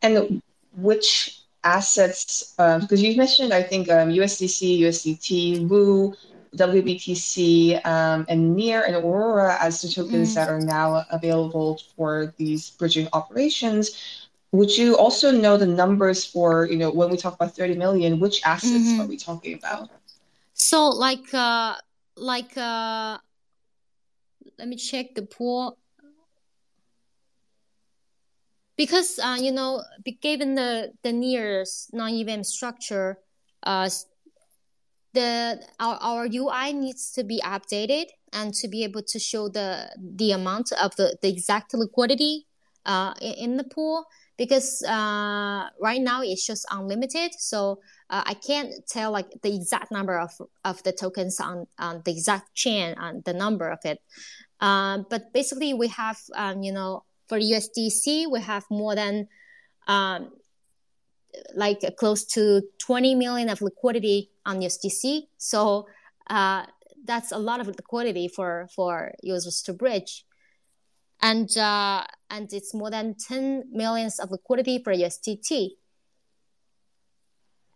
[0.00, 0.40] And
[0.76, 2.54] which assets?
[2.56, 6.14] Um, because you mentioned, I think um, USDC, USDT, Woo,
[6.56, 10.34] WBTC, um, and Near and Aurora as the tokens mm.
[10.36, 14.28] that are now available for these bridging operations.
[14.54, 18.20] Would you also know the numbers for, you know, when we talk about 30 million,
[18.20, 19.00] which assets mm-hmm.
[19.00, 19.90] are we talking about?
[20.52, 21.74] So like uh
[22.14, 23.18] like uh
[24.56, 25.76] let me check the pool
[28.76, 29.82] because uh, you know
[30.22, 33.18] given the the nearest non-EVM structure
[33.64, 33.90] uh,
[35.14, 39.90] the our, our UI needs to be updated and to be able to show the
[39.98, 42.46] the amount of the, the exact liquidity
[42.86, 44.06] uh, in the pool
[44.36, 47.32] because uh, right now it's just unlimited.
[47.38, 47.80] So
[48.10, 50.30] uh, I can't tell like the exact number of,
[50.64, 54.00] of the tokens on, on the exact chain and the number of it.
[54.60, 59.28] Um, but basically we have, um, you know, for USDC, we have more than
[59.86, 60.30] um,
[61.54, 65.22] like close to 20 million of liquidity on USDC.
[65.38, 65.86] So
[66.28, 66.66] uh,
[67.04, 70.24] that's a lot of liquidity for, for users to bridge
[71.24, 75.70] and uh, and it's more than 10 millions of liquidity for USDT.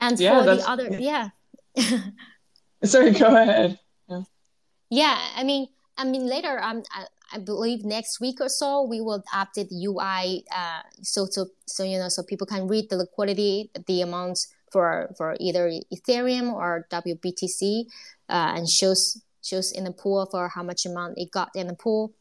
[0.01, 1.31] And Yeah, for the other, yeah.
[2.85, 3.81] Sorry, go ahead.
[4.91, 9.01] Yeah, I mean, I mean later, um, I, I believe next week or so we
[9.01, 12.97] will update the UI, uh, so so so you know, so people can read the
[12.97, 17.85] liquidity, the amounts for for either Ethereum or WBTC,
[18.29, 21.75] uh, and shows shows in the pool for how much amount it got in the
[21.75, 22.13] pool.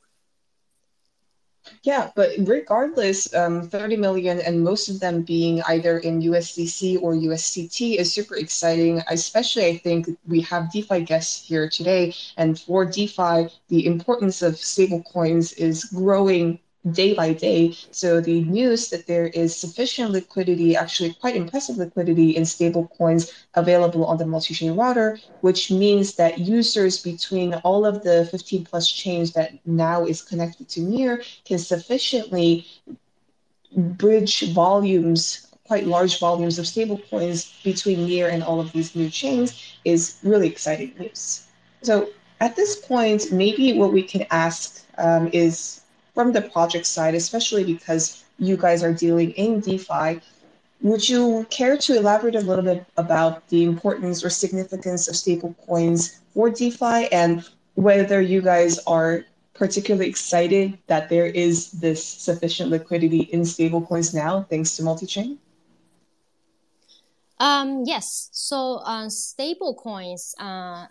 [1.84, 7.14] Yeah, but regardless, um, 30 million and most of them being either in USDC or
[7.16, 9.02] USDT is super exciting.
[9.10, 14.58] Especially, I think we have DeFi guests here today, and for DeFi, the importance of
[14.58, 16.60] stable coins is growing
[16.92, 17.76] day by day.
[17.92, 23.32] So the news that there is sufficient liquidity, actually quite impressive liquidity in stable coins
[23.56, 28.88] available on the multi-chain router, which means that users between all of the 15 plus
[28.90, 32.66] chains that now is connected to Near can sufficiently
[33.76, 39.10] bridge volumes, quite large volumes of stable coins between Near and all of these new
[39.10, 41.48] chains is really exciting news.
[41.84, 42.10] So
[42.40, 45.82] at this point, maybe what we can ask um, is
[46.18, 50.20] from the project side, especially because you guys are dealing in DeFi,
[50.82, 56.18] would you care to elaborate a little bit about the importance or significance of stablecoins
[56.34, 63.30] for DeFi and whether you guys are particularly excited that there is this sufficient liquidity
[63.36, 65.38] in stablecoins now thanks to multi-chain?
[67.40, 68.30] Um, yes.
[68.32, 70.88] So, uh, stable coins, uh,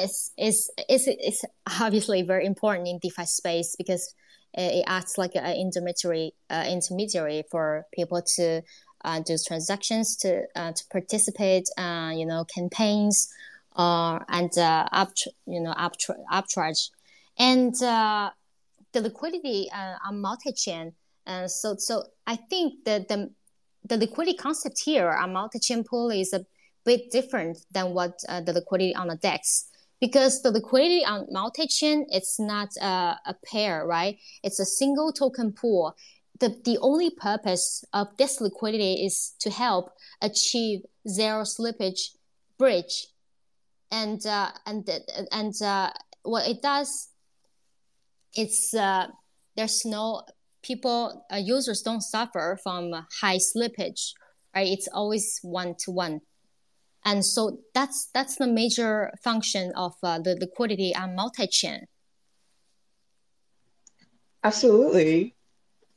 [0.00, 1.44] is, is, is, is
[1.78, 4.14] obviously very important in DeFi space because
[4.56, 8.62] it acts like an intermediary, uh, intermediary for people to
[9.04, 13.28] uh, do transactions, to uh, to participate, you know, campaigns,
[13.76, 15.12] and uh, up,
[15.46, 16.90] you know, uptra- upcharge,
[17.38, 20.92] and the liquidity on multi-chain.
[21.26, 23.30] Uh, so, so I think that the
[23.84, 26.44] the liquidity concept here on multi-chain pool is a
[26.84, 29.68] bit different than what uh, the liquidity on the DEX
[30.00, 34.18] because the liquidity on multi-chain it's not a, a pair right?
[34.42, 35.94] It's a single token pool.
[36.38, 42.10] The, the only purpose of this liquidity is to help achieve zero slippage
[42.58, 43.08] bridge.
[43.90, 44.88] And uh, and
[45.32, 45.90] and uh,
[46.22, 47.08] what it does
[48.34, 49.06] it's uh,
[49.56, 50.22] there's no
[50.62, 54.12] people uh, users don't suffer from high slippage
[54.56, 54.68] right?
[54.68, 56.20] It's always one to one
[57.06, 61.86] and so that's that's the major function of uh, the liquidity on multi-chain.
[64.42, 65.34] Absolutely.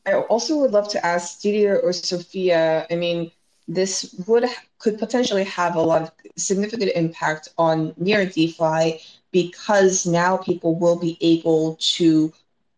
[0.06, 2.86] I also would love to ask Didier or Sophia.
[2.90, 3.32] I mean,
[3.68, 4.46] this would
[4.78, 9.02] could potentially have a lot of significant impact on near DeFi
[9.32, 12.32] because now people will be able to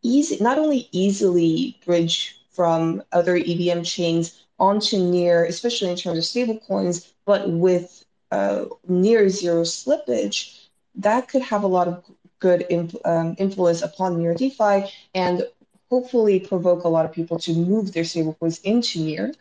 [0.03, 6.23] easy not only easily bridge from other EVM chains onto near, especially in terms of
[6.23, 8.00] stable coins, but with
[8.31, 12.03] uh, near zero slippage, that could have a lot of
[12.39, 12.65] good
[13.05, 15.47] um, influence upon near DeFi and
[15.89, 19.33] hopefully provoke a lot of people to move their stablecoins into near.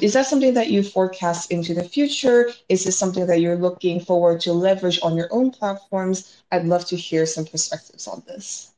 [0.00, 2.50] Is that something that you forecast into the future?
[2.68, 6.42] Is this something that you're looking forward to leverage on your own platforms?
[6.52, 8.71] I'd love to hear some perspectives on this.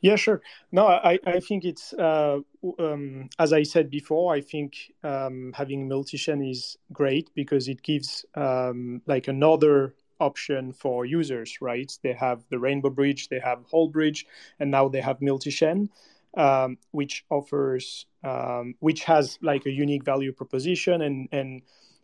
[0.00, 0.42] Yeah, sure.
[0.70, 2.38] No, I, I think it's, uh,
[2.78, 8.24] um, as I said before, I think um, having multi-chain is great because it gives
[8.34, 11.90] um, like another option for users, right?
[12.02, 14.24] They have the Rainbow Bridge, they have Allbridge,
[14.60, 15.90] and now they have multi-chain,
[16.36, 21.62] um, which offers, um, which has like a unique value proposition and, and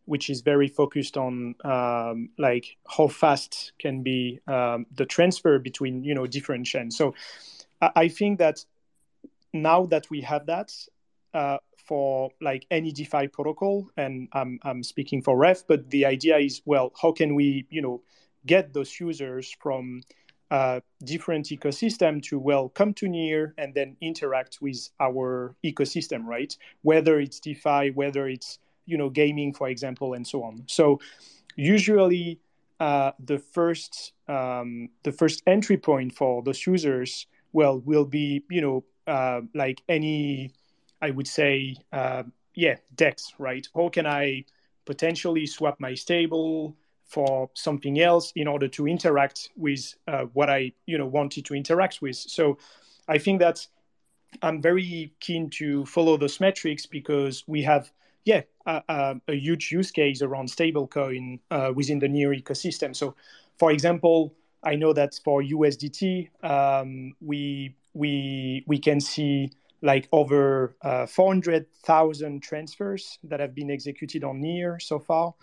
[0.08, 6.02] which is very focused on um, like how fast can be um, the transfer between
[6.02, 6.96] you know different chains.
[6.96, 7.14] So
[7.80, 8.64] I think that
[9.52, 10.72] now that we have that
[11.34, 16.38] uh, for like any DeFi protocol, and I'm I'm speaking for Ref, but the idea
[16.38, 18.02] is well, how can we you know
[18.46, 20.02] get those users from
[20.50, 26.56] uh, different ecosystem to well come to near and then interact with our ecosystem, right?
[26.80, 28.58] Whether it's DeFi, whether it's
[28.88, 30.64] you know gaming, for example, and so on.
[30.66, 30.98] So
[31.56, 32.40] usually
[32.80, 38.60] uh, the first um, the first entry point for those users well will be you
[38.60, 40.52] know uh, like any
[41.02, 42.22] i would say uh,
[42.54, 44.44] yeah dex right how can i
[44.84, 50.70] potentially swap my stable for something else in order to interact with uh, what i
[50.86, 52.58] you know wanted to interact with so
[53.08, 53.66] i think that
[54.42, 57.90] i'm very keen to follow those metrics because we have
[58.28, 63.14] yeah a, huge use case around stablecoin uh, within the near ecosystem so
[63.58, 69.50] for example I know that for USDT, um, we we we can see
[69.80, 75.34] like over uh, 400,000 transfers that have been executed on Near so far.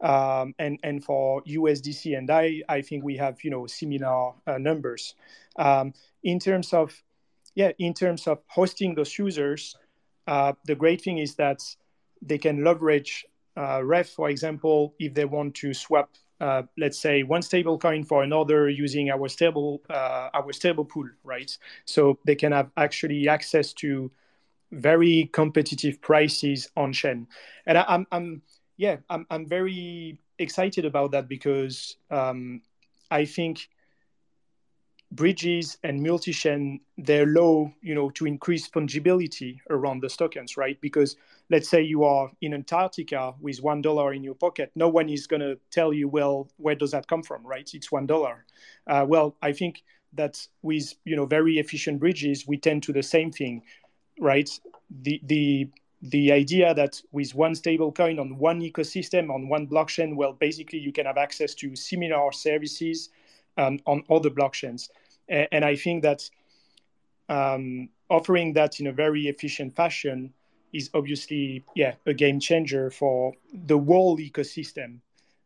[0.00, 4.58] Um, and and for USDC and I, I think we have you know similar uh,
[4.58, 5.14] numbers.
[5.56, 7.02] Um, in terms of
[7.54, 9.76] yeah, in terms of hosting those users,
[10.26, 11.60] uh, the great thing is that
[12.22, 13.24] they can leverage
[13.56, 16.10] uh, Ref, for example, if they want to swap,
[16.40, 21.08] uh, let's say, one stable coin for another using our stable uh, our stable pool,
[21.24, 21.56] right?
[21.84, 24.10] So they can have actually access to
[24.72, 27.26] very competitive prices on chain,
[27.66, 28.42] and I, am I'm
[28.76, 32.62] yeah, I'm I'm very excited about that because um,
[33.10, 33.68] I think
[35.12, 41.16] bridges and multi-chain they're low you know to increase fungibility around the tokens right because
[41.50, 45.26] let's say you are in antarctica with one dollar in your pocket no one is
[45.26, 47.70] going to tell you well where does that come from right?
[47.74, 48.44] It's one dollar.
[48.86, 49.82] Uh, well i think
[50.12, 53.62] that with you know very efficient bridges we tend to the same thing
[54.20, 54.48] right?
[55.02, 55.68] The the
[56.02, 60.78] the idea that with one stable coin on one ecosystem on one blockchain well basically
[60.78, 63.10] you can have access to similar services
[63.58, 64.88] um, on other blockchains.
[65.28, 66.28] And I think that
[67.28, 70.32] um, offering that in a very efficient fashion
[70.72, 74.98] is obviously, yeah, a game changer for the whole ecosystem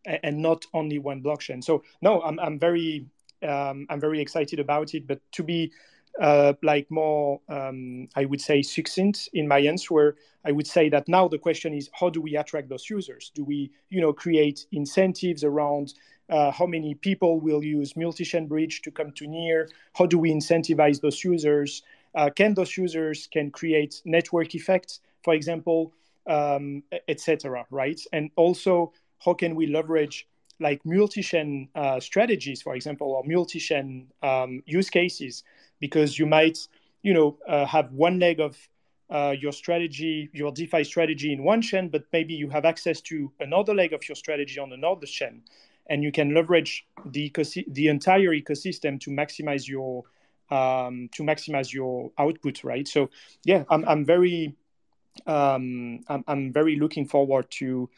[0.05, 1.65] and not only one blockchain.
[1.65, 3.07] So no, I'm, I'm very
[3.43, 5.07] um, I'm very excited about it.
[5.07, 5.73] But to be
[6.21, 11.09] uh, like more, um, I would say, succinct in my answer, I would say that
[11.09, 13.33] now the question is, how do we attract those users?
[13.35, 15.95] Do we, you know, create incentives around
[16.31, 20.33] uh, how many people will use multi-chain bridge to come to near how do we
[20.33, 21.83] incentivize those users
[22.15, 25.93] uh, can those users can create network effects for example
[26.27, 28.01] um, etc right?
[28.13, 28.93] And also
[29.25, 30.27] how can we leverage
[30.61, 35.43] like multi-chain uh, strategies for example or multi-chain um, use cases?
[35.81, 36.59] Because you might
[37.03, 38.57] you know uh, have one leg of
[39.11, 43.31] uh, your strategy, your DeFi strategy in one chain, but maybe you have access to
[43.41, 45.43] another leg of your strategy on another chain.
[45.87, 47.31] And you can leverage the
[47.69, 50.05] the entire ecosystem to maximize your
[50.51, 52.89] um, to maximize your output, right?
[52.89, 53.11] So
[53.45, 54.55] yeah, I'm I'm very
[55.27, 57.89] um, I'm, I'm very looking forward to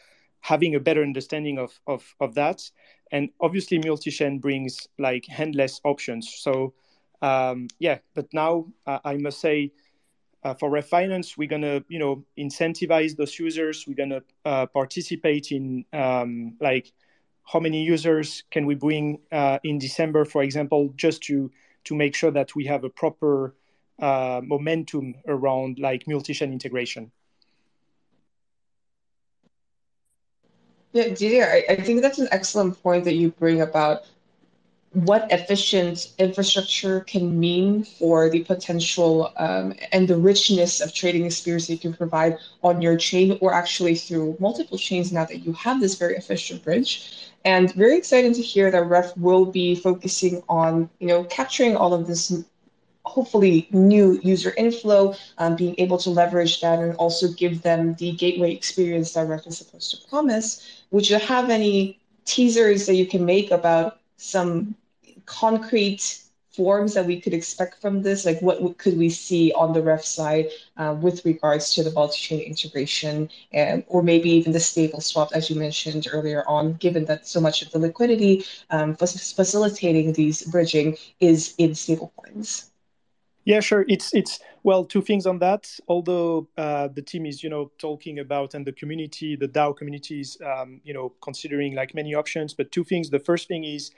[0.41, 2.71] having a better understanding of of, of that,
[3.11, 6.33] and obviously multi-chain brings like endless options.
[6.39, 6.75] So
[7.23, 9.73] um, yeah, but now uh, I must say.
[10.45, 13.85] Uh, for Ref Finance, we're gonna, you know, incentivize those users.
[13.85, 16.93] We're gonna uh, participate in um, like
[17.43, 21.51] how many users can we bring uh, in December, for example, just to
[21.85, 23.55] to make sure that we have a proper
[23.99, 27.11] uh, momentum around like multi-chain integration.
[30.93, 34.07] Yeah, Didier, I, I think that's an excellent point that you bring about
[34.93, 41.69] what efficient infrastructure can mean for the potential um, and the richness of trading experience
[41.69, 45.83] you can provide on your chain or actually through multiple chains now that you have
[45.83, 47.31] this very efficient bridge.
[47.45, 51.93] And very excited to hear that Ref will be focusing on, you know, capturing all
[51.93, 52.33] of this
[53.07, 58.13] hopefully new user inflow, um, being able to leverage that and also give them the
[58.13, 60.83] gateway experience that Ref is supposed to promise.
[60.91, 64.75] Would you have any teasers that you can make about some
[65.27, 68.25] concrete forms that we could expect from this?
[68.25, 70.47] Like, what could we see on the ref side
[70.77, 75.51] uh, with regards to the multi-chain integration, and or maybe even the stable swap, as
[75.51, 76.75] you mentioned earlier on?
[76.75, 82.71] Given that so much of the liquidity um, facilitating these bridging is in stablecoins.
[83.47, 83.85] Yeah, sure.
[83.89, 85.71] It's it's well, two things on that.
[85.89, 90.21] Although uh, the team is you know talking about and the community, the DAO community
[90.21, 92.55] is um, you know considering like many options.
[92.55, 93.11] But two things.
[93.11, 93.93] The first thing is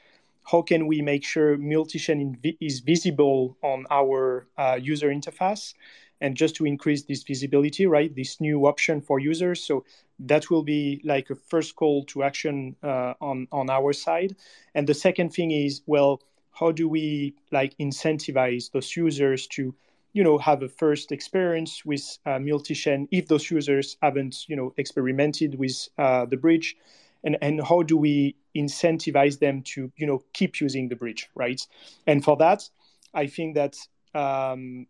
[0.53, 5.74] how can we make sure multi-chain is visible on our uh, user interface
[6.20, 9.84] and just to increase this visibility right this new option for users so
[10.18, 14.34] that will be like a first call to action uh, on on our side
[14.74, 16.20] and the second thing is well
[16.59, 19.74] how do we like incentivize those users to
[20.12, 24.72] you know have a first experience with uh, multi-chain if those users haven't you know
[24.76, 26.76] experimented with uh, the bridge?
[27.24, 31.61] And and how do we incentivize them to you know keep using the bridge right?
[32.06, 32.68] And for that
[33.14, 33.76] i think that
[34.14, 34.86] um,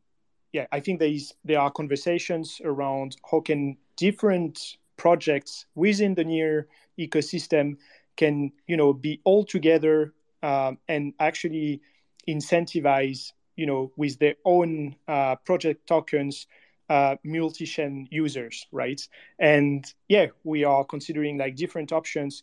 [0.53, 6.25] yeah i think there is there are conversations around how can different projects within the
[6.25, 7.77] near ecosystem
[8.17, 10.13] can you know be all together
[10.43, 11.81] um, and actually
[12.29, 16.47] incentivize you know with their own uh, project tokens
[16.89, 19.01] uh, multi-chain users, right?
[19.39, 22.43] And yeah, we are considering like different options,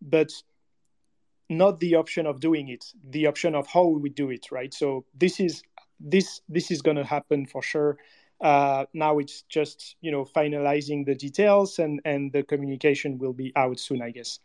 [0.00, 0.32] but
[1.48, 4.72] not the option of doing it, the option of how we do it, right?
[4.72, 5.62] So this is
[6.00, 7.98] this this is going to happen for sure.
[8.40, 13.52] Uh, now it's just you know finalizing the details, and and the communication will be
[13.56, 14.40] out soon, I guess.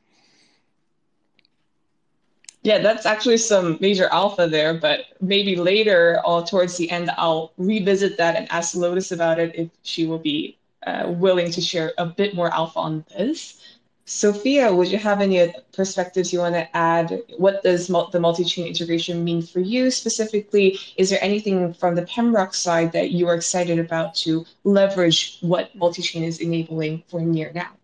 [2.68, 7.54] Yeah, that's actually some major alpha there, but maybe later or towards the end, I'll
[7.58, 11.94] revisit that and ask Lotus about it if she will be uh, willing to share
[11.98, 13.62] a bit more alpha on this.
[14.04, 17.22] Sophia, would you have any perspectives you want to add?
[17.38, 20.78] What does the multi-chain integration mean for you specifically?
[20.98, 25.74] Is there anything from the Pembrock side that you are excited about to leverage what
[25.74, 27.78] multi-chain is enabling for Near now?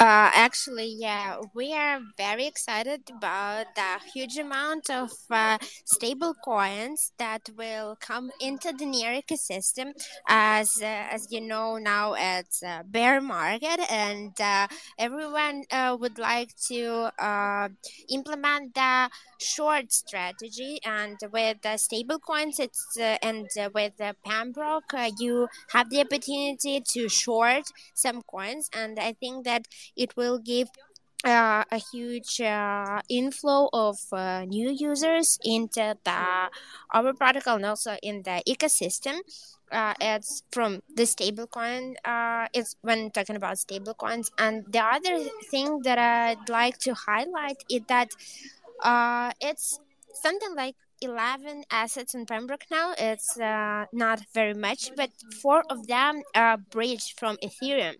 [0.00, 7.12] Uh, actually, yeah, we are very excited about the huge amount of uh, stable coins
[7.18, 9.92] that will come into the near ecosystem.
[10.26, 14.66] As uh, as you know, now it's a bear market, and uh,
[14.98, 17.68] everyone uh, would like to uh,
[18.08, 19.10] implement the
[19.40, 20.80] short strategy.
[20.84, 27.08] And with the stable coins, it's and with the Pembrock, you have the opportunity to
[27.08, 27.64] short
[27.94, 29.66] some coins, and I think that
[29.96, 30.68] it will give
[31.24, 36.48] uh, a huge uh, inflow of uh, new users into the
[36.92, 39.18] our protocol and also in the ecosystem.
[39.70, 41.94] Uh, it's from the stablecoin.
[42.04, 47.62] Uh, it's when talking about stablecoins, and the other thing that I'd like to highlight
[47.70, 48.08] is that
[48.82, 49.78] uh, it's
[50.12, 52.94] something like 11 assets in Pembrock now.
[52.98, 55.10] It's uh, not very much, but
[55.40, 57.96] four of them are bridged from Ethereum.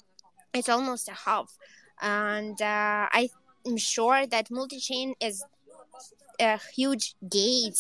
[0.53, 1.57] It's almost a half
[2.01, 5.45] and uh, I'm sure that multi-chain is
[6.41, 7.79] a huge gate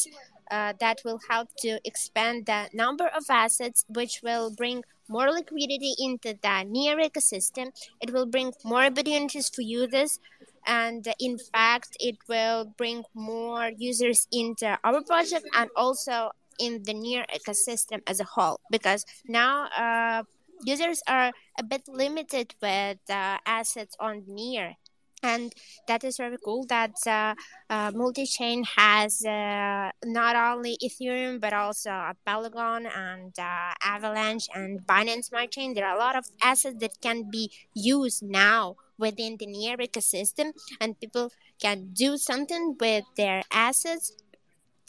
[0.51, 5.94] uh, that will help to expand the number of assets, which will bring more liquidity
[5.98, 7.72] into the near ecosystem.
[8.01, 10.20] It will bring more opportunities for users,
[10.66, 16.94] and in fact, it will bring more users into our project and also in the
[16.94, 18.61] near ecosystem as a whole.
[18.70, 20.22] Because now, uh,
[20.64, 24.76] users are a bit limited with uh, assets on near
[25.22, 25.52] and
[25.86, 27.34] that is very cool that uh,
[27.68, 31.90] uh, multi-chain has uh, not only ethereum but also
[32.26, 37.00] polygon and uh, avalanche and binance smart chain there are a lot of assets that
[37.00, 43.42] can be used now within the near ecosystem and people can do something with their
[43.51, 44.12] assets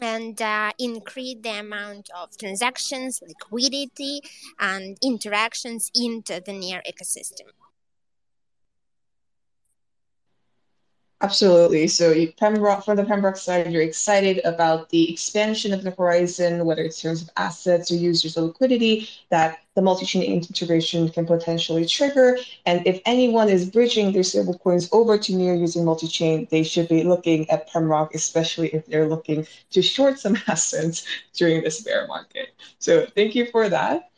[0.02, 4.20] and uh, increase the amount of transactions, liquidity,
[4.60, 7.48] and interactions into the near ecosystem.
[11.24, 11.88] Absolutely.
[11.88, 16.82] So, Pembrock, from the Pembrock side, you're excited about the expansion of the horizon, whether
[16.82, 21.86] it's in terms of assets or users or liquidity, that the multi-chain integration can potentially
[21.86, 22.38] trigger.
[22.66, 27.04] And if anyone is bridging their stablecoins over to Near using multi-chain, they should be
[27.04, 31.06] looking at Pembrock, especially if they're looking to short some assets
[31.36, 32.56] during this bear market.
[32.80, 34.11] So, thank you for that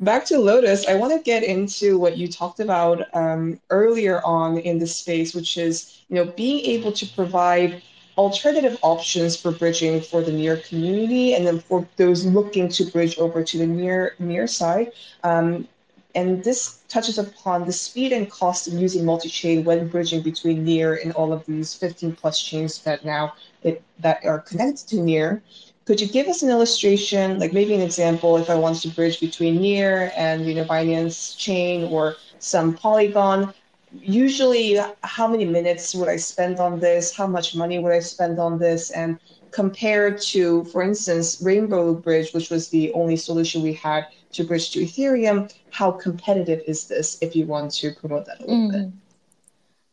[0.00, 4.58] back to Lotus, I want to get into what you talked about um, earlier on
[4.58, 7.82] in the space, which is you know being able to provide
[8.16, 13.18] alternative options for bridging for the near community, and then for those looking to bridge
[13.18, 14.92] over to the near near side.
[15.22, 15.68] Um,
[16.16, 20.94] and this touches upon the speed and cost of using multi-chain when bridging between near
[20.94, 23.34] and all of these 15 plus chains that now
[23.64, 25.42] it, that are connected to near
[25.84, 29.20] could you give us an illustration, like maybe an example, if I wanted to bridge
[29.20, 33.52] between Near and you know Binance Chain or some Polygon?
[33.92, 37.14] Usually, how many minutes would I spend on this?
[37.14, 38.90] How much money would I spend on this?
[38.90, 39.18] And
[39.50, 44.70] compared to, for instance, Rainbow Bridge, which was the only solution we had to bridge
[44.72, 47.18] to Ethereum, how competitive is this?
[47.20, 48.72] If you want to promote that a little mm.
[48.72, 48.92] bit.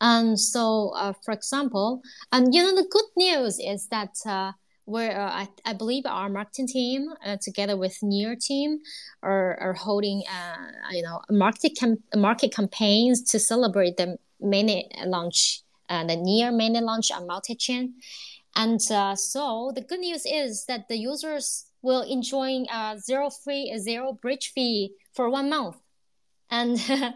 [0.00, 4.50] And so, uh, for example, and you know, the good news is that uh,
[4.84, 8.80] where uh, I, I believe our marketing team uh, together with Near team
[9.22, 11.78] are, are holding uh, you know market
[12.14, 17.94] market campaigns to celebrate the mainnet launch uh, the Near mainnet launch on multi-chain.
[18.54, 23.76] And uh, so the good news is that the users will enjoy uh, zero free
[23.78, 25.76] zero bridge fee for one month.
[26.50, 27.14] And and,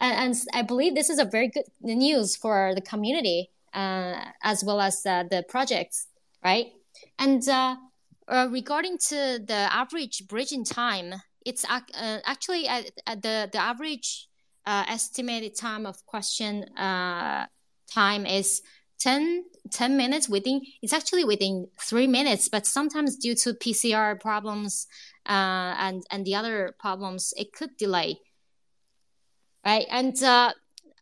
[0.00, 4.80] and I believe this is a very good news for the community uh, as well
[4.80, 6.06] as uh, the projects
[6.44, 6.72] right
[7.18, 7.76] and uh,
[8.28, 11.80] uh, regarding to the average bridging time, it's uh,
[12.24, 14.28] actually at, at, the the average
[14.66, 17.46] uh, estimated time of question uh,
[17.92, 18.62] time is
[19.00, 24.86] 10, 10 minutes within it's actually within three minutes but sometimes due to pcr problems
[25.26, 28.18] uh, and and the other problems it could delay.
[29.64, 29.86] Right?
[29.90, 30.52] And uh,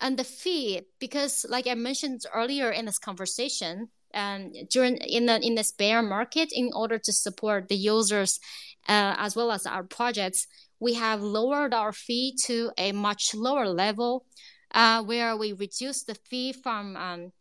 [0.00, 5.38] and the fee because like i mentioned earlier in this conversation um, during in the
[5.40, 8.40] in this bear market in order to support the users
[8.88, 10.46] uh, as well as our projects,
[10.80, 14.24] we have lowered our fee to a much lower level,
[14.72, 17.32] uh, where we reduce the fee from um,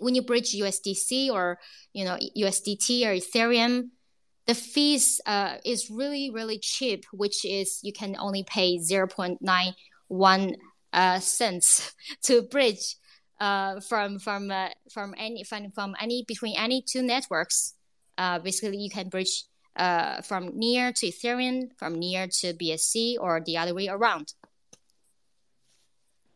[0.00, 1.58] when you bridge USDC or
[1.92, 3.90] you know USDT or Ethereum,
[4.46, 9.38] the fees uh, is really really cheap, which is you can only pay zero point
[9.40, 9.74] nine
[10.08, 10.56] one
[10.92, 12.96] uh, cents to bridge
[13.44, 17.74] uh, from from uh, from any from, from any between any two networks.
[18.16, 19.44] Uh, basically, you can bridge
[19.76, 24.32] uh, from near to Ethereum, from near to BSC, or the other way around.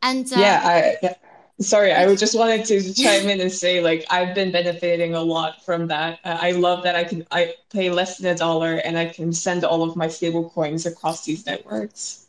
[0.01, 1.15] And yeah, I
[1.59, 5.63] Sorry, I just wanted to chime in and say, like, I've been benefiting a lot
[5.65, 6.19] from that.
[6.23, 9.33] Uh, I love that I can I pay less than a dollar and I can
[9.33, 12.28] send all of my stable coins across these networks.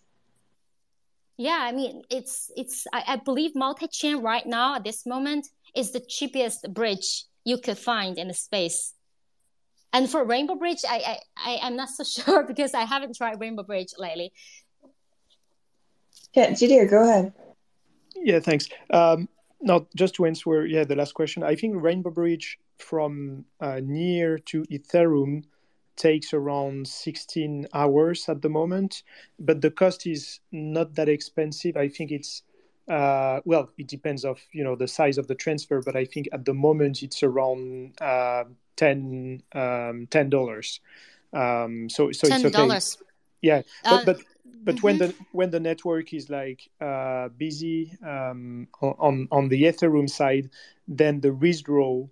[1.40, 5.90] Yeah, I mean, it's it's I, I believe multi-chain right now at this moment is
[5.90, 8.92] the cheapest bridge you could find in the space.
[9.90, 11.18] And for Rainbow Bridge, I I,
[11.52, 14.34] I am not so sure because I haven't tried Rainbow Bridge lately.
[16.34, 17.32] Yeah, Didier, go ahead.
[18.14, 18.68] Yeah, thanks.
[18.90, 19.26] Um,
[19.62, 21.42] now, just to answer, yeah, the last question.
[21.42, 25.44] I think Rainbow Bridge from uh, near to Ethereum
[26.00, 29.02] takes around 16 hours at the moment,
[29.38, 31.76] but the cost is not that expensive.
[31.76, 32.42] I think it's
[32.88, 36.28] uh, well, it depends of you know the size of the transfer, but I think
[36.32, 38.44] at the moment it's around uh,
[38.76, 40.80] 10 um, dollars.
[41.32, 42.46] Um, so so $10.
[42.46, 43.04] it's okay.
[43.42, 44.20] Yeah, but, uh, but
[44.64, 44.86] but mm-hmm.
[44.86, 50.48] when the when the network is like uh, busy um, on on the Ethereum side,
[50.88, 52.10] then the withdrawal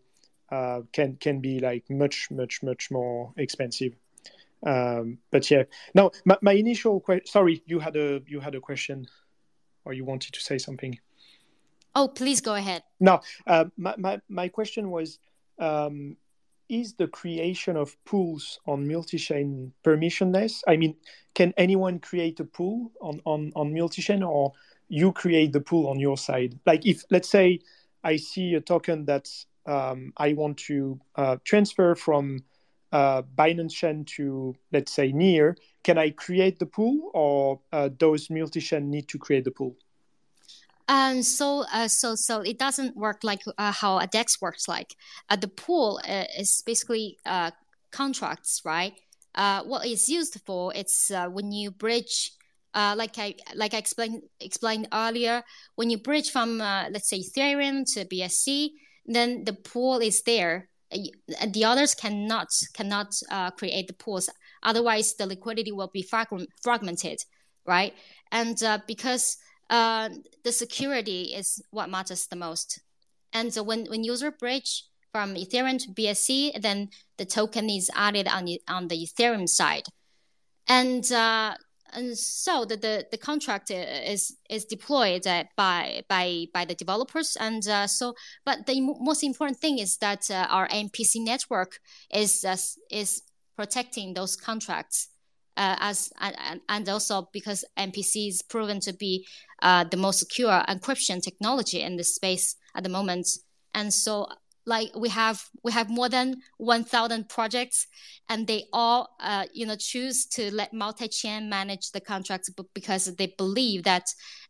[0.51, 3.95] uh, can can be like much much much more expensive.
[4.67, 7.27] Um, but yeah, now my, my initial question.
[7.27, 9.07] Sorry, you had a you had a question,
[9.85, 10.99] or you wanted to say something.
[11.95, 12.83] Oh, please go ahead.
[13.01, 15.19] No, uh, my, my my question was.
[15.59, 16.17] Um,
[16.69, 20.61] is the creation of pools on multi-chain permissionless?
[20.69, 20.97] I mean,
[21.35, 24.53] can anyone create a pool on, on, on multi-chain or
[24.89, 26.61] you create the pool on your side?
[26.67, 27.61] Like if, let's say,
[28.05, 29.31] I see a token that
[29.69, 32.43] um, I want to uh, transfer from
[32.91, 38.31] uh, Binance Chain to, let's say, Near, can I create the pool or uh, those
[38.31, 39.77] multi-chain need to create the pool?
[40.89, 44.67] And so, uh, so, so it doesn't work like uh, how a DEX works.
[44.67, 44.97] Like
[45.29, 47.51] uh, the pool uh, is basically uh,
[47.93, 48.95] contracts, right?
[49.35, 52.33] Uh, what it's used for, it's when you bridge,
[52.75, 55.45] like I like I explained explained earlier,
[55.75, 58.71] when you bridge from let's say Ethereum to BSC,
[59.09, 60.69] then the pool is there.
[60.91, 63.15] The others cannot cannot
[63.57, 64.31] create the pools.
[64.63, 67.19] Otherwise, the liquidity will be fragmented,
[67.67, 67.95] right?
[68.31, 69.37] And because
[69.71, 70.09] uh,
[70.45, 72.81] the security is what matters the most.
[73.33, 76.89] And so when, when user bridge from Ethereum to BSC, then
[77.19, 79.85] the token is added on on the Ethereum side.
[80.67, 81.55] And, uh,
[81.93, 85.25] and so the, the, the contract is is deployed
[85.57, 88.15] by by by the developers and uh, so
[88.45, 91.81] but the most important thing is that uh, our MPC network
[92.13, 92.57] is uh,
[92.91, 93.23] is
[93.57, 95.09] protecting those contracts
[95.59, 99.27] uh, as and, and also because MPC is proven to be
[99.61, 103.29] uh, the most secure encryption technology in this space at the moment.
[103.75, 104.29] And so
[104.69, 107.87] like we have we have more than 1000 projects
[108.29, 113.35] and they all uh, you know choose to let multi-chain manage the contracts because they
[113.39, 114.07] believe that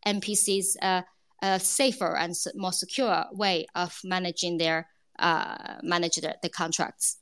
[0.06, 1.04] mpc is a,
[1.42, 4.88] a safer and more secure way of managing their
[5.18, 7.18] uh, manage the, the contracts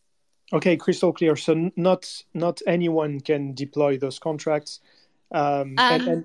[0.53, 1.35] Okay, crystal clear.
[1.37, 4.81] So not not anyone can deploy those contracts.
[5.33, 6.25] Um, um and, and,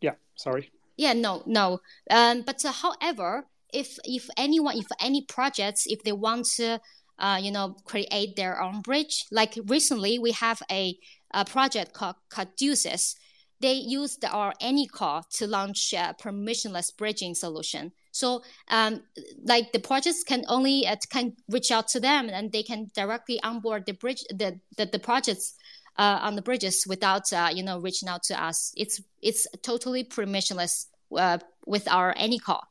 [0.00, 0.70] yeah, sorry.
[0.96, 1.80] Yeah, no, no.
[2.10, 6.80] Um, but uh, however, if if anyone, if any projects, if they want to,
[7.18, 10.96] uh, you know, create their own bridge, like recently we have a,
[11.32, 13.16] a project called Caduceus.
[13.60, 17.92] They used our AnyCall to launch a permissionless bridging solution.
[18.10, 19.02] So, um,
[19.44, 23.40] like the projects can only uh, can reach out to them, and they can directly
[23.42, 25.54] onboard the bridge the the, the projects
[25.96, 28.72] uh, on the bridges without uh, you know reaching out to us.
[28.76, 32.62] It's it's totally permissionless uh, with our AnyCall.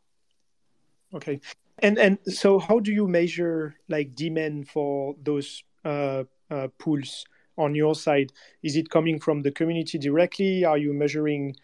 [1.14, 1.40] Okay,
[1.80, 7.26] and and so how do you measure like demand for those uh, uh, pools
[7.58, 8.32] on your side?
[8.64, 10.64] Is it coming from the community directly?
[10.64, 11.56] Are you measuring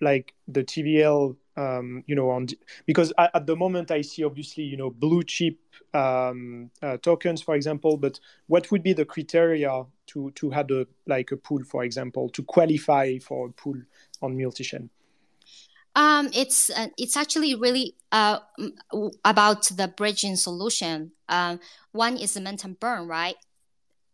[0.00, 2.46] like the TVL um, you know, on
[2.86, 5.56] because at, at, the moment I see obviously you know blue chip
[5.92, 7.96] um, uh, tokens, for example.
[7.96, 12.28] But what would be the criteria to to have a like a pool, for example,
[12.30, 13.76] to qualify for a pool
[14.22, 14.88] on multi-chain?
[15.98, 18.38] Um, it's uh, it's actually really uh,
[19.24, 21.10] about the bridging solution.
[21.28, 21.58] Um,
[21.90, 23.34] one is the mint and burn, right?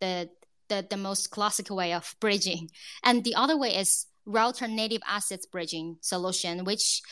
[0.01, 0.30] The
[0.68, 2.70] the, the most classical way of bridging.
[3.03, 7.03] And the other way is router native assets bridging solution, which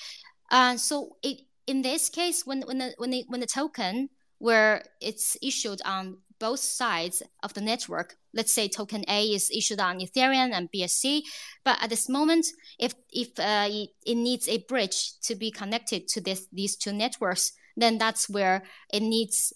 [0.50, 4.08] uh, so it, in this case, when when the when the when the token
[4.38, 9.80] where it's issued on both sides of the network, let's say token A is issued
[9.80, 11.22] on Ethereum and BSC,
[11.64, 12.46] but at this moment,
[12.78, 16.92] if if uh, it, it needs a bridge to be connected to this these two
[16.92, 19.52] networks, then that's where it needs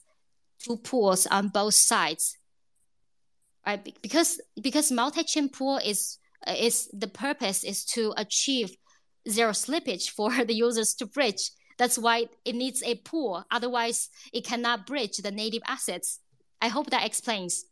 [0.64, 2.38] two pools on both sides
[3.66, 3.98] right?
[4.00, 8.76] Because because multi-chain pool is is the purpose is to achieve
[9.28, 11.50] zero slippage for the users to bridge.
[11.78, 13.44] That's why it needs a pool.
[13.50, 16.20] Otherwise, it cannot bridge the native assets.
[16.60, 17.64] I hope that explains.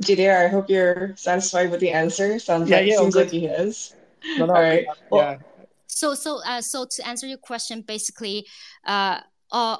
[0.00, 2.38] Didier, I hope you're satisfied with the answer.
[2.38, 3.40] Sounds Yeah, like yeah, all seems like good.
[3.40, 3.94] he is.
[4.38, 4.86] No, no, All right.
[5.10, 5.38] Well, yeah.
[5.86, 8.46] So so uh, so to answer your question, basically,
[8.86, 9.20] uh,
[9.50, 9.78] uh,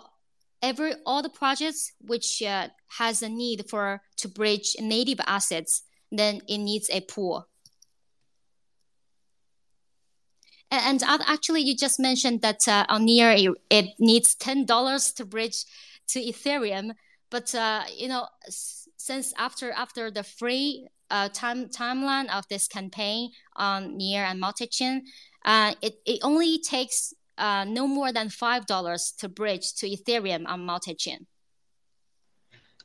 [0.63, 6.41] every all the projects which uh, has a need for to bridge native assets, then
[6.49, 7.47] it needs a pool.
[10.83, 15.25] And, actually, you just mentioned that uh, on Near it, it needs ten dollars to
[15.25, 15.65] bridge
[16.09, 16.93] to Ethereum,
[17.31, 23.31] but uh, you know since after after the free uh, time timeline of this campaign
[23.55, 25.05] on Near and multi-chain,
[25.45, 30.47] uh, it it only takes uh, no more than five dollars to bridge to Ethereum
[30.47, 31.27] on multi-chain.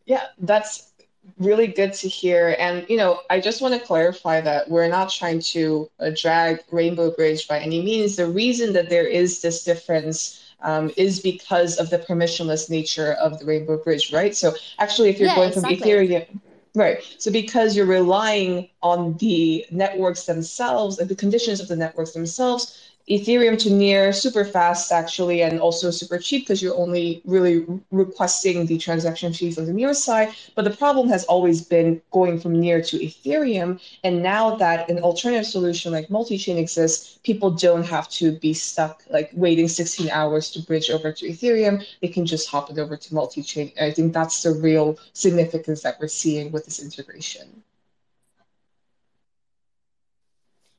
[0.06, 0.91] Yeah, that's
[1.38, 2.56] really good to hear.
[2.60, 6.60] And, you know, I just want to clarify that we're not trying to uh, drag
[6.72, 8.16] Rainbow Bridge by any means.
[8.16, 13.40] The reason that there is this difference um, is because of the permissionless nature of
[13.40, 14.36] the Rainbow Bridge, right?
[14.36, 15.78] So actually, if you're Yeah, going from exactly.
[15.78, 16.40] Ethereum,
[16.76, 17.04] right?
[17.18, 22.91] So because you're relying on the networks themselves and the conditions of the networks themselves,
[23.10, 28.66] Ethereum to near super fast actually, and also super cheap because you're only really requesting
[28.66, 30.34] the transaction fees on the near side.
[30.56, 33.80] But the problem has always been going from near to Ethereum.
[34.04, 39.04] And now that an alternative solution like multi-chain exists, people don't have to be stuck
[39.10, 41.86] like waiting 16 hours to bridge over to Ethereum.
[42.02, 43.72] They can just hop it over to multi-chain.
[43.80, 47.64] I think that's the real significance that we're seeing with this integration.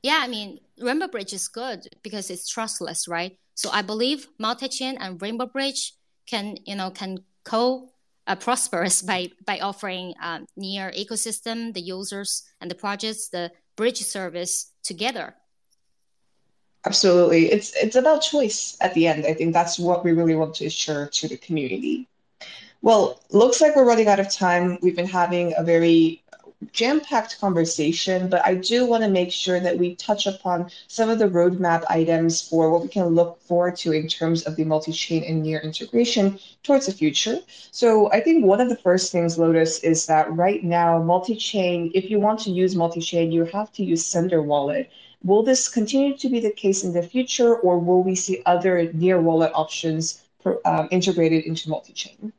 [0.03, 3.39] Yeah, I mean, Rainbow Bridge is good because it's trustless, right?
[3.55, 5.95] So I believe multi-chain and Rainbow Bridge
[6.27, 7.93] can, you know, can co
[8.27, 13.99] uh, prosperous by by offering um, near ecosystem, the users and the projects, the bridge
[13.99, 15.35] service together.
[16.85, 17.53] Absolutely.
[17.53, 19.25] It's it's about choice at the end.
[19.25, 22.09] I think that's what we really want to assure to the community.
[22.81, 24.79] Well, looks like we're running out of time.
[24.83, 26.25] We've been having a very
[26.73, 31.19] jam-packed conversation, but I do want to make sure that we touch upon some of
[31.19, 35.25] the roadmap items for what we can look forward to in terms of the multi-chain
[35.25, 37.39] and near integration towards the future.
[37.71, 42.11] So I think one of the first things, Lotus, is that right now, multi-chain, if
[42.11, 44.91] you want to use multi-chain, you have to use Sender Wallet.
[45.25, 48.93] Will this continue to be the case in the future, or will we see other
[48.93, 52.33] near wallet options per, um, integrated into multi-chain?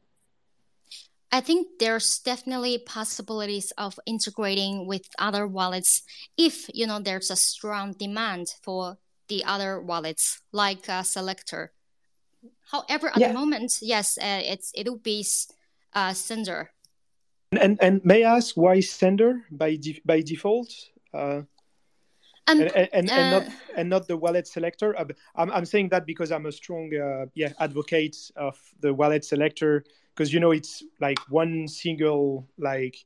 [1.33, 6.03] I think there's definitely possibilities of integrating with other wallets
[6.37, 8.97] if you know there's a strong demand for
[9.29, 11.73] the other wallets like uh, Selector.
[12.71, 13.29] However, at Yeah.
[13.29, 15.25] the moment, yes, uh, it's it will be
[15.95, 16.69] uh, Sender.
[17.59, 20.69] And and may I ask why sender by de- by default?
[21.13, 21.41] Uh,
[22.45, 24.93] And, and and, and, and not uh, and not the wallet selector.
[24.99, 25.05] Uh,
[25.35, 29.83] I'm I'm saying that because I'm a strong uh, yeah advocate of the wallet selector
[30.13, 33.05] because you know it's like one single like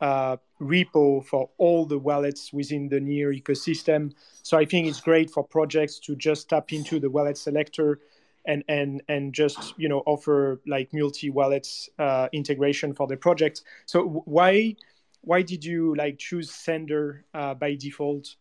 [0.00, 4.12] uh, repo for all the wallets within the near ecosystem.
[4.42, 8.00] So I think it's great for projects to just tap into the wallet selector
[8.46, 13.62] and and and just you know offer like multi wallets uh, integration for the project.
[13.86, 14.76] So why
[15.22, 18.36] why did you like choose Sender uh, by default?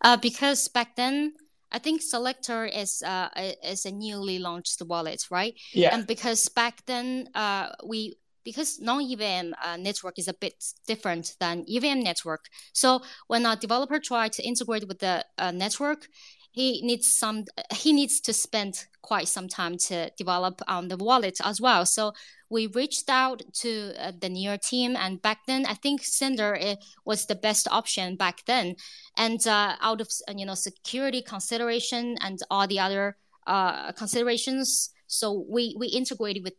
[0.00, 1.34] uh, because back then
[1.74, 3.28] I think Selector is uh,
[3.64, 5.54] is a newly launched wallet, right?
[5.72, 5.92] Yeah.
[5.92, 11.64] And because back then uh, we because non-EVM uh, network is a bit different than
[11.68, 12.44] EVM network.
[12.72, 16.06] So when a developer tries to integrate with the uh, network,
[16.52, 21.38] he needs some he needs to spend quite some time to develop on the wallet
[21.42, 21.84] as well.
[21.84, 22.12] So
[22.54, 26.76] we reached out to uh, the near team, and back then I think Sender uh,
[27.04, 28.76] was the best option back then.
[29.16, 35.44] And uh, out of you know security consideration and all the other uh, considerations, so
[35.50, 36.54] we we integrated with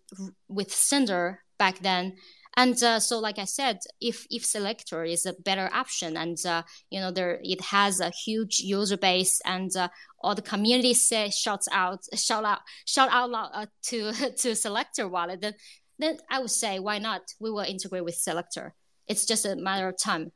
[0.50, 2.18] with Sender back then.
[2.58, 6.64] And uh, so, like I said, if if Selector is a better option, and uh,
[6.89, 9.89] you know there it has a huge user base, and uh,
[10.22, 15.41] all the community say shouts out, shout out, shout out uh, to to Selector wallet,
[15.41, 15.56] then
[16.00, 17.34] then I would say why not?
[17.39, 18.74] We will integrate with Selector.
[19.08, 20.32] It's just a matter of time.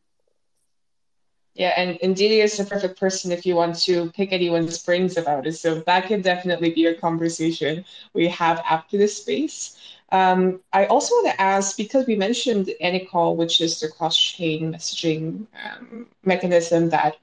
[1.56, 5.18] Yeah, and, and Didier is the perfect person if you want to pick anyone's brains
[5.18, 5.58] about it.
[5.58, 7.84] So that could definitely be a conversation
[8.14, 9.78] we have after this space.
[10.12, 15.48] Um, I also want to ask because we mentioned Anycall, which is the cross-chain messaging
[15.66, 17.18] um, mechanism that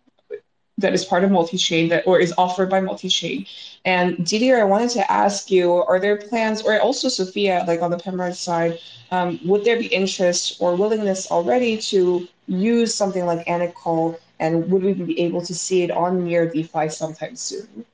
[0.78, 3.46] that is part of multi-chain that or is offered by multi-chain.
[3.84, 7.90] And Didier, I wanted to ask you, are there plans, or also Sophia, like on
[7.90, 8.78] the Pembrock side,
[9.10, 14.82] um, would there be interest or willingness already to use something like Anycall, and would
[14.82, 17.86] we be able to see it on near DeFi sometime soon?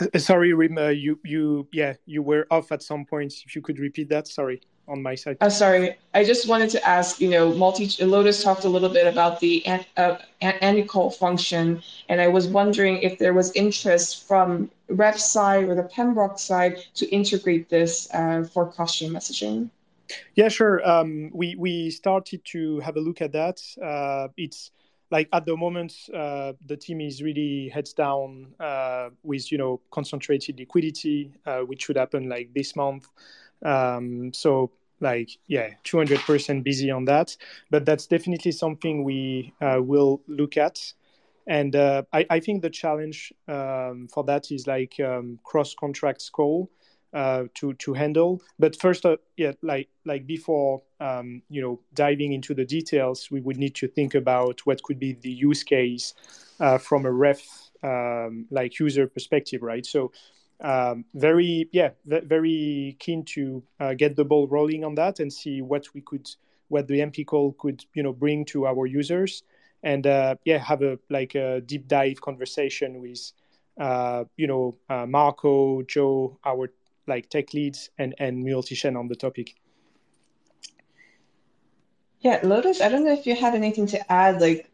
[0.00, 3.42] Uh, sorry, Rim, uh, you you yeah you were off at some points.
[3.46, 5.36] If you could repeat that, sorry, on my side.
[5.40, 7.20] Uh, sorry, I just wanted to ask.
[7.20, 12.28] You know, multi Lotus talked a little bit about the uh, Anycall function, and I
[12.28, 17.68] was wondering if there was interest from Ref side or the Pembrock side to integrate
[17.68, 19.70] this uh, for cross-chain messaging.
[20.34, 20.86] Yeah, sure.
[20.88, 23.60] Um, we we started to have a look at that.
[23.82, 24.70] Uh, it's
[25.10, 29.80] like at the moment uh, the team is really heads down uh, with you know
[29.90, 33.06] concentrated liquidity uh, which should happen like this month
[33.64, 37.36] um, so like yeah 200% busy on that
[37.70, 40.92] but that's definitely something we uh, will look at
[41.46, 46.30] and uh, I, I, think the challenge um, for that is like um, cross contract
[46.32, 46.70] call
[47.14, 48.42] uh, to to handle.
[48.58, 53.40] But first, uh, yeah, like like before, um, you know, diving into the details, we
[53.40, 56.14] would need to think about what could be the use case
[56.60, 57.42] uh, from a ref
[57.82, 59.86] um, like user perspective, right?
[59.86, 60.12] So.
[60.60, 65.60] Um, very yeah very keen to uh, get the ball rolling on that and see
[65.62, 66.30] what we could
[66.68, 69.42] what the Anycall could you know bring to our users
[69.82, 73.32] and uh, yeah have a like a deep dive conversation with
[73.80, 76.70] uh, you know uh, marco joe our
[77.06, 79.54] like tech leads and and multi-chain on the topic.
[82.20, 84.70] Yeah, Lotus, I don't know if you have anything to add, like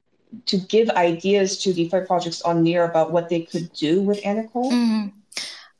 [0.47, 4.71] to give ideas to DeFi projects on Near about what they could do with Anycall.
[4.71, 5.09] Mm-hmm.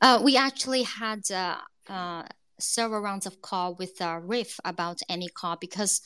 [0.01, 2.23] Uh, we actually had uh, uh,
[2.59, 6.01] several rounds of call with uh, Ref about any Anycall because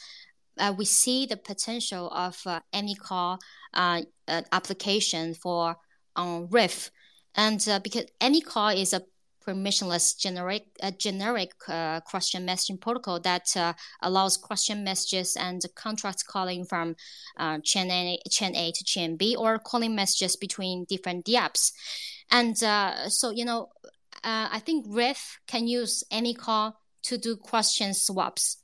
[0.59, 3.39] uh, we see the potential of uh, Anycall
[3.73, 5.77] uh, uh, application for
[6.15, 6.91] um, Ref.
[7.35, 9.01] And because Anycall is a
[9.45, 10.63] permissionless generic
[10.97, 16.95] generic cross-chain messaging protocol that allows cross-chain messages and contract calling from
[17.61, 21.73] chain A, chain A to chain B or calling messages between different dApps.
[22.31, 23.69] And uh, so, you know,
[24.23, 26.73] uh, I think Ref can use Anycall
[27.03, 28.57] to do cross-chain swaps.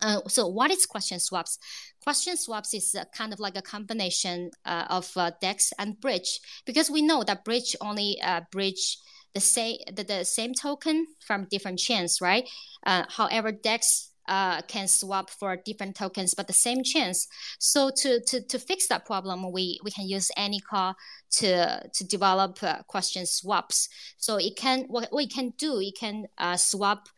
[0.00, 1.58] Uh, so what is cross-chain swaps?
[2.02, 6.90] Cross-chain swaps is kind of like a combination uh, of uh, DEX and bridge because
[6.90, 8.18] we know that bridge only
[8.50, 8.98] bridge
[9.34, 12.48] the same the, the same token from different chains, right?
[12.86, 17.26] Uh, however, DEX uh, can swap for different tokens, but the same chains.
[17.58, 20.94] So to, to, to fix that problem, we, we can use Anycall
[21.30, 23.88] to to develop uh, cross-chain swaps.
[24.16, 27.08] So it can what, it can do, it can uh, swap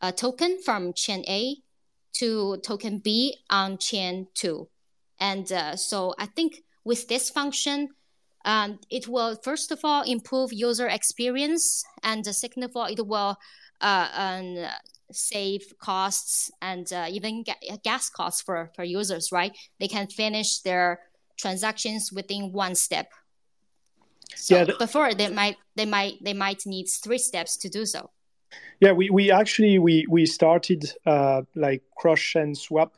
[0.00, 1.56] a token from chain A
[2.14, 4.68] to token B on chain two,
[5.18, 7.88] and uh, so I think with this function,
[8.44, 13.36] um, it will first of all improve user experience, and second of all, it will
[13.80, 14.66] uh, um,
[15.12, 17.44] save costs and uh, even
[17.82, 19.32] gas costs for, for users.
[19.32, 19.56] Right?
[19.78, 21.00] They can finish their
[21.36, 23.12] transactions within one step.
[24.34, 28.10] So yeah, before they might they might they might need three steps to do so.
[28.80, 32.94] Yeah, we, we actually we we started uh, like cross chain swap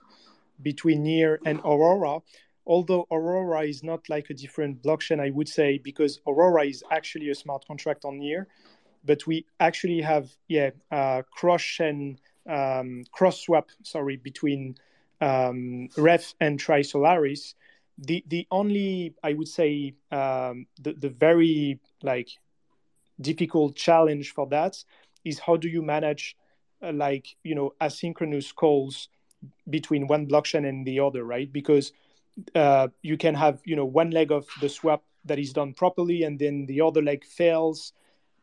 [0.62, 2.20] between Near and Aurora
[2.70, 7.30] although Aurora is not like a different blockchain, I would say, because Aurora is actually
[7.30, 8.46] a smart contract on Near,
[9.04, 12.18] but we actually have yeah uh, cross chain
[12.48, 14.76] um, cross swap sorry between
[15.20, 17.54] um, Ref and Trisolaris.
[17.98, 22.28] The the only I would say um, the the very like
[23.20, 24.82] difficult challenge for that
[25.24, 26.36] is how do you manage
[26.82, 29.08] uh, like you know asynchronous calls
[29.68, 31.50] between one blockchain and the other, right?
[31.52, 31.92] Because
[32.54, 36.22] uh, you can have you know one leg of the swap that is done properly
[36.22, 37.92] and then the other leg fails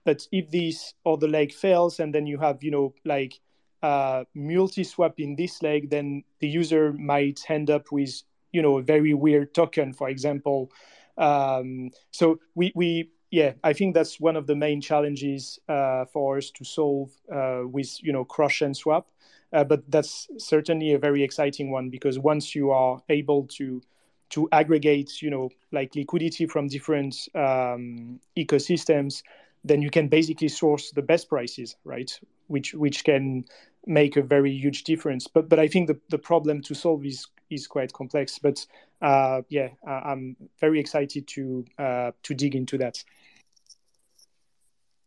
[0.06, 3.40] but if this other leg fails and then you have you know like
[3.84, 8.78] uh, multi swap in this leg then the user might end up with you know
[8.78, 10.72] a very weird token for example
[11.18, 16.38] um, so we we yeah i think that's one of the main challenges uh, for
[16.38, 19.08] us to solve uh, with you know cross and swap
[19.54, 23.82] uh, but that's certainly a very exciting one because once you are able to
[24.30, 29.24] to aggregate, you know, like liquidity from different um, ecosystems,
[29.64, 32.20] then you can basically source the best prices, right?
[32.48, 33.46] Which which can
[33.86, 35.28] make a very huge difference.
[35.28, 38.40] But but I think the, the problem to solve is is quite complex.
[38.40, 38.66] But
[39.02, 43.04] uh, yeah, I'm very excited to uh, to dig into that.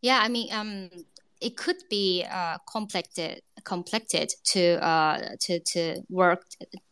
[0.01, 0.89] Yeah, I mean, um,
[1.39, 3.41] it could be uh, complected
[4.53, 6.43] to uh, to to work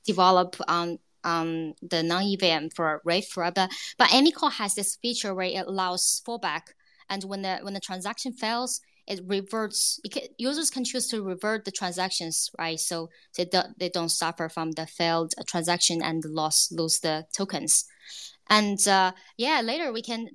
[0.05, 5.45] develop on um, the non-EVM for RAID for but but Anycall has this feature where
[5.45, 6.73] it allows fallback,
[7.09, 9.99] and when the when the transaction fails, it reverts.
[10.03, 12.79] It can, users can choose to revert the transactions, right?
[12.79, 17.85] So they don't, they don't suffer from the failed transaction and loss lose the tokens.
[18.49, 20.29] And uh, yeah, later we can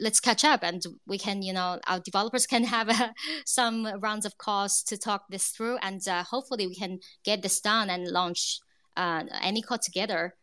[0.00, 3.10] let's catch up and we can you know our developers can have uh,
[3.46, 7.60] some rounds of calls to talk this through and uh, hopefully we can get this
[7.60, 8.58] done and launch
[8.96, 10.34] uh, Anycall together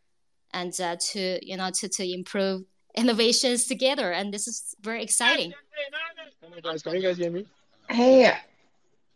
[0.54, 2.62] and uh, to you know to, to improve
[2.96, 5.52] innovations together and this is very exciting
[6.82, 7.46] can you guys hear me
[7.92, 8.32] hey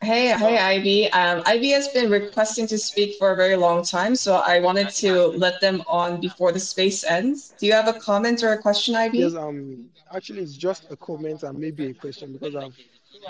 [0.03, 1.11] Hey, hey, Ivy.
[1.13, 4.91] Um, Ivy has been requesting to speak for a very long time, so I wanted
[5.03, 7.55] to let them on before the space ends.
[7.59, 9.19] Do you have a comment or a question, Ivy?
[9.19, 12.77] Yes, um, actually, it's just a comment and maybe a question because I've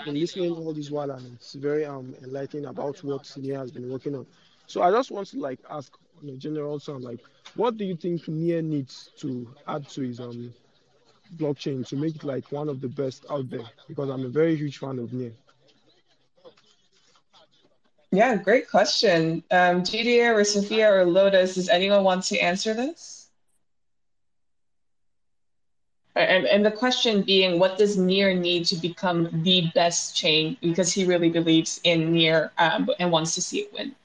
[0.03, 3.89] been listening all this while and it's very um enlightening about what Near has been
[3.89, 4.25] working on.
[4.67, 7.21] So I just want to like ask on a general sound, like,
[7.55, 10.53] what do you think Near needs to add to his um
[11.35, 13.65] blockchain to make it like one of the best out there?
[13.87, 15.33] Because I'm a very huge fan of Near.
[18.11, 19.43] Yeah, great question.
[19.51, 23.29] Um, Didier or Sophia or Lotus, does anyone want to answer this?
[26.15, 30.57] And, and the question being, what does Near need to become the best chain?
[30.61, 33.95] Because he really believes in Near um, and wants to see it win.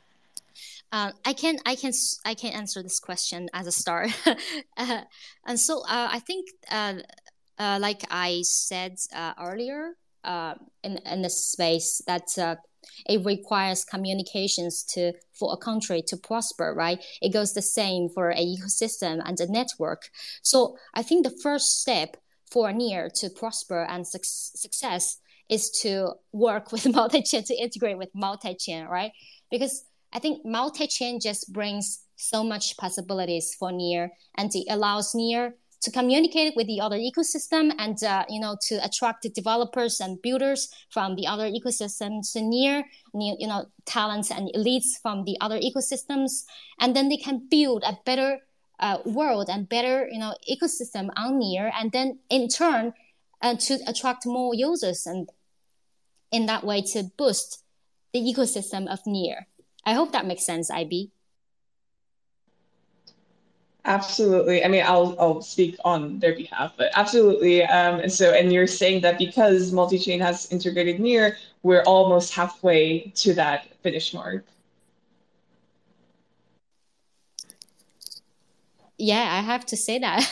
[0.93, 1.93] Uh, I can I can
[2.27, 4.11] I can answer this question as a start,
[4.77, 5.01] uh,
[5.47, 6.97] and so uh, I think uh,
[7.59, 9.97] uh, like I said uh, earlier
[10.85, 12.59] in in the space that
[13.09, 17.03] it requires communications to for a country to prosper right?
[17.23, 20.11] It goes the same for an ecosystem and a network.
[20.43, 22.17] So i think the first step
[22.51, 28.11] for near to prosper and su- success is to work with multi-chain to integrate with
[28.15, 29.13] multi-chain right?
[29.51, 35.55] Because i think multi-chain just brings so much possibilities for near and it allows near
[35.83, 40.23] to communicate with the other ecosystem and uh, you know to attract the developers and
[40.23, 42.85] builders from the other ecosystems near
[43.15, 46.45] you know talents and elites from the other ecosystems.
[46.81, 48.39] And then they can build a better
[48.79, 52.95] uh, world and better you know ecosystem on near and then in turn
[53.43, 55.29] uh, to attract more users and
[56.31, 57.63] in that way to boost
[58.13, 59.47] the ecosystem of near
[59.85, 61.11] i hope that makes sense Ivy
[63.85, 64.65] Absolutely.
[64.65, 67.65] I mean, I'll I'll speak on their behalf, but absolutely.
[67.65, 73.13] Um, and so, and you're saying that because multi-chain has integrated near, we're almost halfway
[73.17, 74.45] to that finish mark.
[78.99, 80.23] Yeah, I have to say that,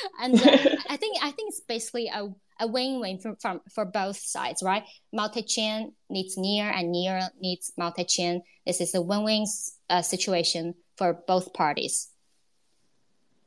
[0.22, 0.58] and uh,
[0.88, 2.28] I think I think it's basically a,
[2.60, 4.84] a win-win from, from for both sides, right?
[5.12, 8.42] Multi-chain needs near, and near needs multi-chain.
[8.66, 9.46] This is a win-win
[9.90, 12.08] uh, situation for both parties.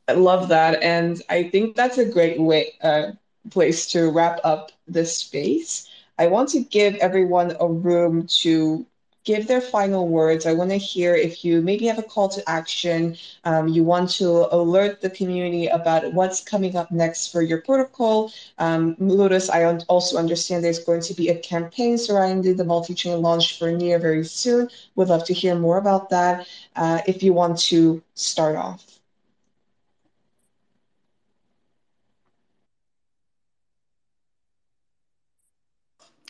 [0.07, 0.81] I love that.
[0.81, 3.11] And I think that's a great way, uh,
[3.49, 5.89] place to wrap up this space.
[6.17, 8.85] I want to give everyone a room to
[9.27, 10.45] give their final words.
[10.45, 13.17] I want to hear if you maybe have a call to action.
[13.43, 18.31] Um, you want to alert the community about what's coming up next for your protocol.
[18.57, 23.59] Um, Lotus, I also understand there's going to be a campaign surrounding the multi-chain launch
[23.59, 24.69] for Near very soon.
[24.95, 26.47] Would love to hear more about that.
[26.75, 28.97] Uh, if you want to start off.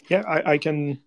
[0.10, 1.00] yeah, I, I can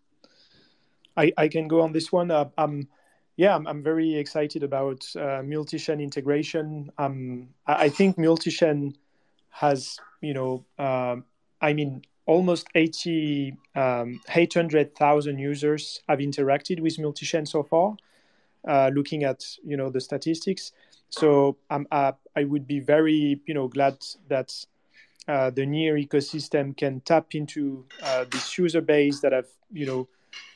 [1.16, 2.30] I, I can go on this one.
[2.30, 2.88] Uh, I'm
[3.36, 6.90] yeah, I'm, I'm very excited about uh, multi-chain integration.
[6.98, 8.96] Um, I, I think multi-chain
[9.50, 11.16] has you know uh,
[11.60, 17.96] I mean almost 80 um, 800,000 users have interacted with multi-chain so far.
[18.68, 20.72] Uh, looking at you know the statistics,
[21.08, 23.96] so um, uh, I would be very you know glad
[24.28, 24.52] that
[25.26, 30.08] uh, the near ecosystem can tap into uh, this user base that have you know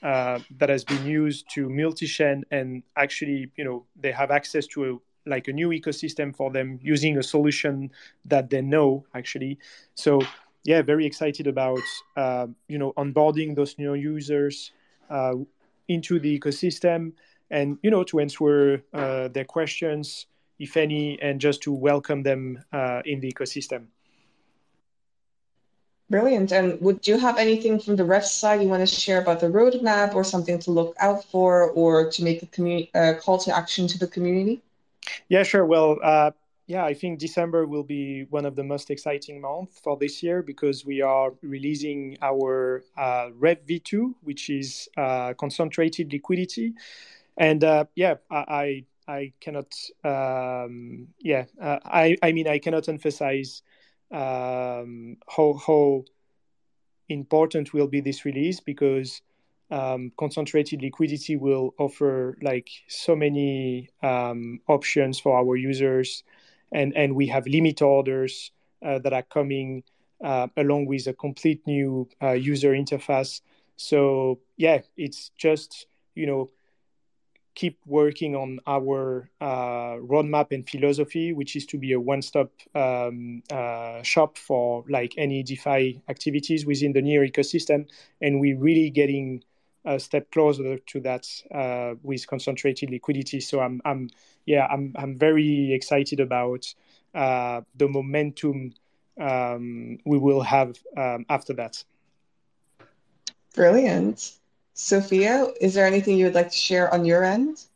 [0.03, 4.85] uh, that has been used to multi-chain and actually you know they have access to
[4.85, 7.91] a like a new ecosystem for them using a solution
[8.27, 9.59] that they know actually
[9.95, 10.21] so
[10.65, 11.81] yeah very excited about
[12.17, 14.73] uh, you know onboarding those new users
[15.11, 15.35] uh,
[15.89, 17.13] into the ecosystem
[17.51, 20.27] and you know to answer uh, their questions
[20.59, 23.87] if any, and just to welcome them uh, in the ecosystem.
[26.11, 26.53] Brilliant.
[26.53, 29.47] And would you have anything from the ref side you want to share about the
[29.47, 33.57] roadmap or something to look out for or to make a community uh, call to
[33.57, 34.63] action to the community?
[35.29, 35.65] Yeah, sure.
[35.65, 36.33] Well, uh,
[36.67, 40.43] yeah, I think December will be one of the most exciting months for this year
[40.43, 46.75] because we are releasing our uh, Ref V2, which is uh, concentrated liquidity.
[47.37, 49.75] And uh, yeah, I, I cannot,
[50.05, 53.63] um, yeah, uh, I, I mean, I cannot emphasize
[54.15, 56.05] um, how, how
[57.09, 59.21] important will be this release because
[59.71, 66.23] um, concentrated liquidity will offer like so many um, options for our users
[66.73, 68.51] and and we have limit orders
[68.85, 69.83] uh, that are coming
[70.23, 73.41] uh, along with a complete new uh, user interface.
[73.77, 76.51] So yeah it's just you know
[77.55, 83.43] keep working on our uh, roadmap and philosophy, which is to be a one-stop um,
[83.51, 87.87] uh, shop for like any DeFi activities within the Near ecosystem,
[88.21, 89.45] and we're really getting
[89.85, 93.41] a step closer to that uh, with concentrated liquidity.
[93.41, 94.09] So I'm, I'm,
[94.47, 96.73] yeah, I'm, I'm very excited about
[97.15, 98.73] uh, the momentum
[99.21, 101.85] um, we will have um, after that.
[103.55, 104.33] Brilliant.
[104.75, 107.67] Sophia, is there anything you would like to share on your end?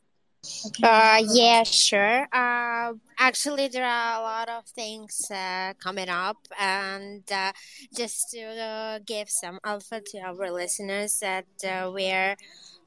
[0.83, 2.27] Uh, yeah, sure.
[2.33, 7.53] Uh, actually, there are a lot of things uh, coming up, and uh,
[7.95, 12.37] just to uh, give some alpha to our listeners, that uh, we're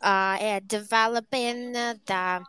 [0.02, 2.42] uh, developing the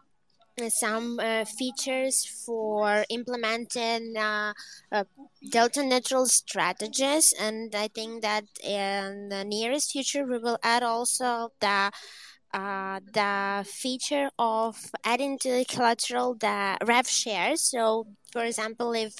[0.68, 4.52] some uh, features for implementing uh,
[4.92, 5.04] uh,
[5.50, 11.48] delta neutral strategies and i think that in the nearest future we will add also
[11.60, 11.90] the
[12.52, 17.62] uh, the feature of adding to the collateral the Ref shares.
[17.62, 19.14] So, for example, if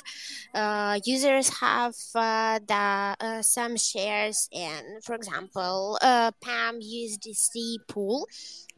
[0.55, 8.27] uh, users have uh, the uh, some shares in, for example, a PEM USDC pool,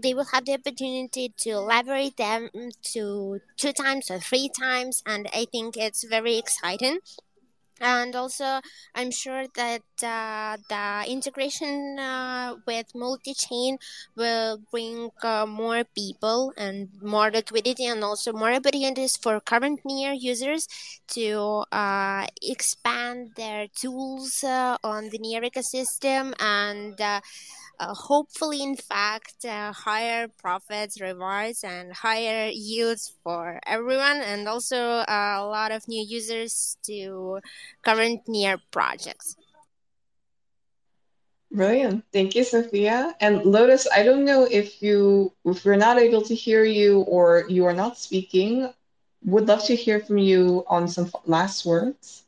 [0.03, 2.49] they will have the opportunity to leverage them
[2.93, 6.99] to two times or three times, and I think it's very exciting
[7.81, 8.61] and also
[8.95, 13.77] i'm sure that uh, the integration uh, with multi-chain
[14.17, 20.13] will bring uh, more people and more liquidity and also more opportunities for current near
[20.13, 20.69] users
[21.09, 27.01] to uh, expand their tools uh, on the near ecosystem and
[27.79, 34.77] uh, hopefully, in fact, uh, higher profits, rewards, and higher yields for everyone, and also
[34.77, 37.41] uh, a lot of new users to
[37.83, 39.37] current near projects.
[41.51, 42.05] Brilliant.
[42.13, 43.15] Thank you, Sophia.
[43.21, 47.45] And Lotus, I don't know if you if we're not able to hear you or
[47.49, 48.73] you are not speaking,
[49.25, 52.25] would love to hear from you on some last words.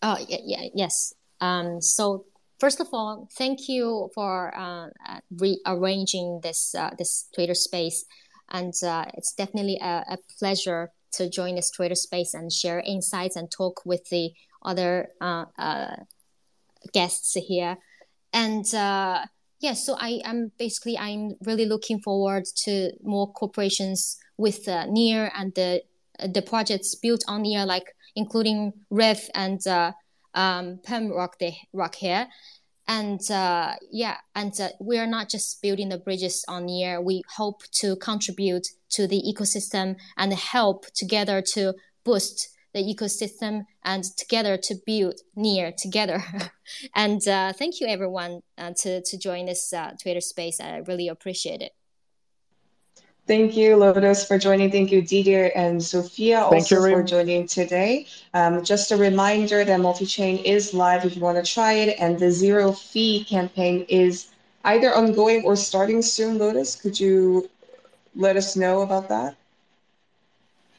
[0.00, 1.12] Oh yeah, yeah yes.
[1.40, 2.24] Um, so
[2.60, 4.88] First of all, thank you for uh,
[5.30, 8.04] rearranging this uh, this Twitter space,
[8.50, 13.34] and uh, it's definitely a, a, pleasure to join this Twitter space and share insights
[13.34, 14.32] and talk with the
[14.62, 15.96] other uh, uh,
[16.92, 17.78] guests here.
[18.34, 19.24] And uh,
[19.60, 25.54] yeah, so I am basically I'm really looking forward to more cooperations with Near and
[25.54, 25.82] the
[26.28, 29.60] the projects built on Near, like including Ref and
[30.34, 32.28] um, Pembrock, the Rock here.
[32.88, 37.00] And uh, yeah, and uh, we are not just building the bridges on Near.
[37.00, 41.74] We hope to contribute to the ecosystem and help together to
[42.04, 46.22] boost the ecosystem and together to build near together.
[46.94, 50.60] and uh, thank you everyone uh, to to join this uh, Twitter space.
[50.60, 51.72] I really appreciate it.
[53.30, 54.72] Thank you, Lotus, for joining.
[54.72, 58.08] Thank you, Didier and Sophia, also you, for joining today.
[58.34, 62.18] Um, just a reminder that multi-chain is live if you want to try it, and
[62.18, 64.32] the zero fee campaign is
[64.64, 66.38] either ongoing or starting soon.
[66.38, 67.48] Lotus, could you
[68.16, 69.36] let us know about that?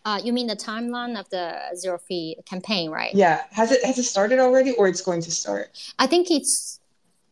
[0.04, 3.16] Uh, you mean the timeline of the zero fee campaign, right?
[3.16, 3.46] Yeah.
[3.52, 5.70] Has it has it started already, or it's going to start?
[6.00, 6.82] I think it's,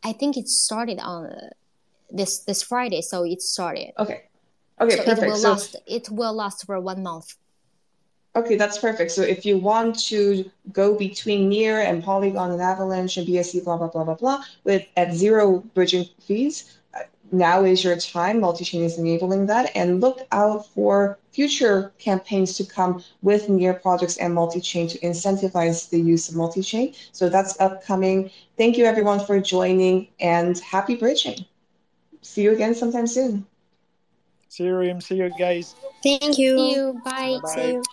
[0.01, 1.49] I think it started on
[2.09, 3.91] this this Friday, so it started.
[3.99, 4.23] Okay.
[4.81, 5.23] Okay, so perfect.
[5.23, 5.75] It will so, last.
[5.85, 7.35] It will last for one month.
[8.35, 9.11] Okay, that's perfect.
[9.11, 13.77] So if you want to go between Near and Polygon and Avalanche and BSC, blah
[13.77, 16.99] blah blah blah blah, with at zero bridging fees, uh,
[17.31, 18.39] now is your time.
[18.39, 24.17] Multi-chain is enabling that, and look out for future campaigns to come with Near projects
[24.17, 26.93] and multi-chain to incentivize the use of multi-chain.
[27.11, 28.29] So that's upcoming.
[28.57, 31.45] Thank you everyone for joining, and happy bridging.
[32.21, 33.45] See you again sometime soon.
[34.49, 34.99] See you, Rim.
[34.99, 35.75] See you, guys.
[36.03, 36.57] Thank you.
[36.57, 37.01] See you.
[37.05, 37.39] Bye.
[37.41, 37.55] Bye-bye.
[37.55, 37.83] See you.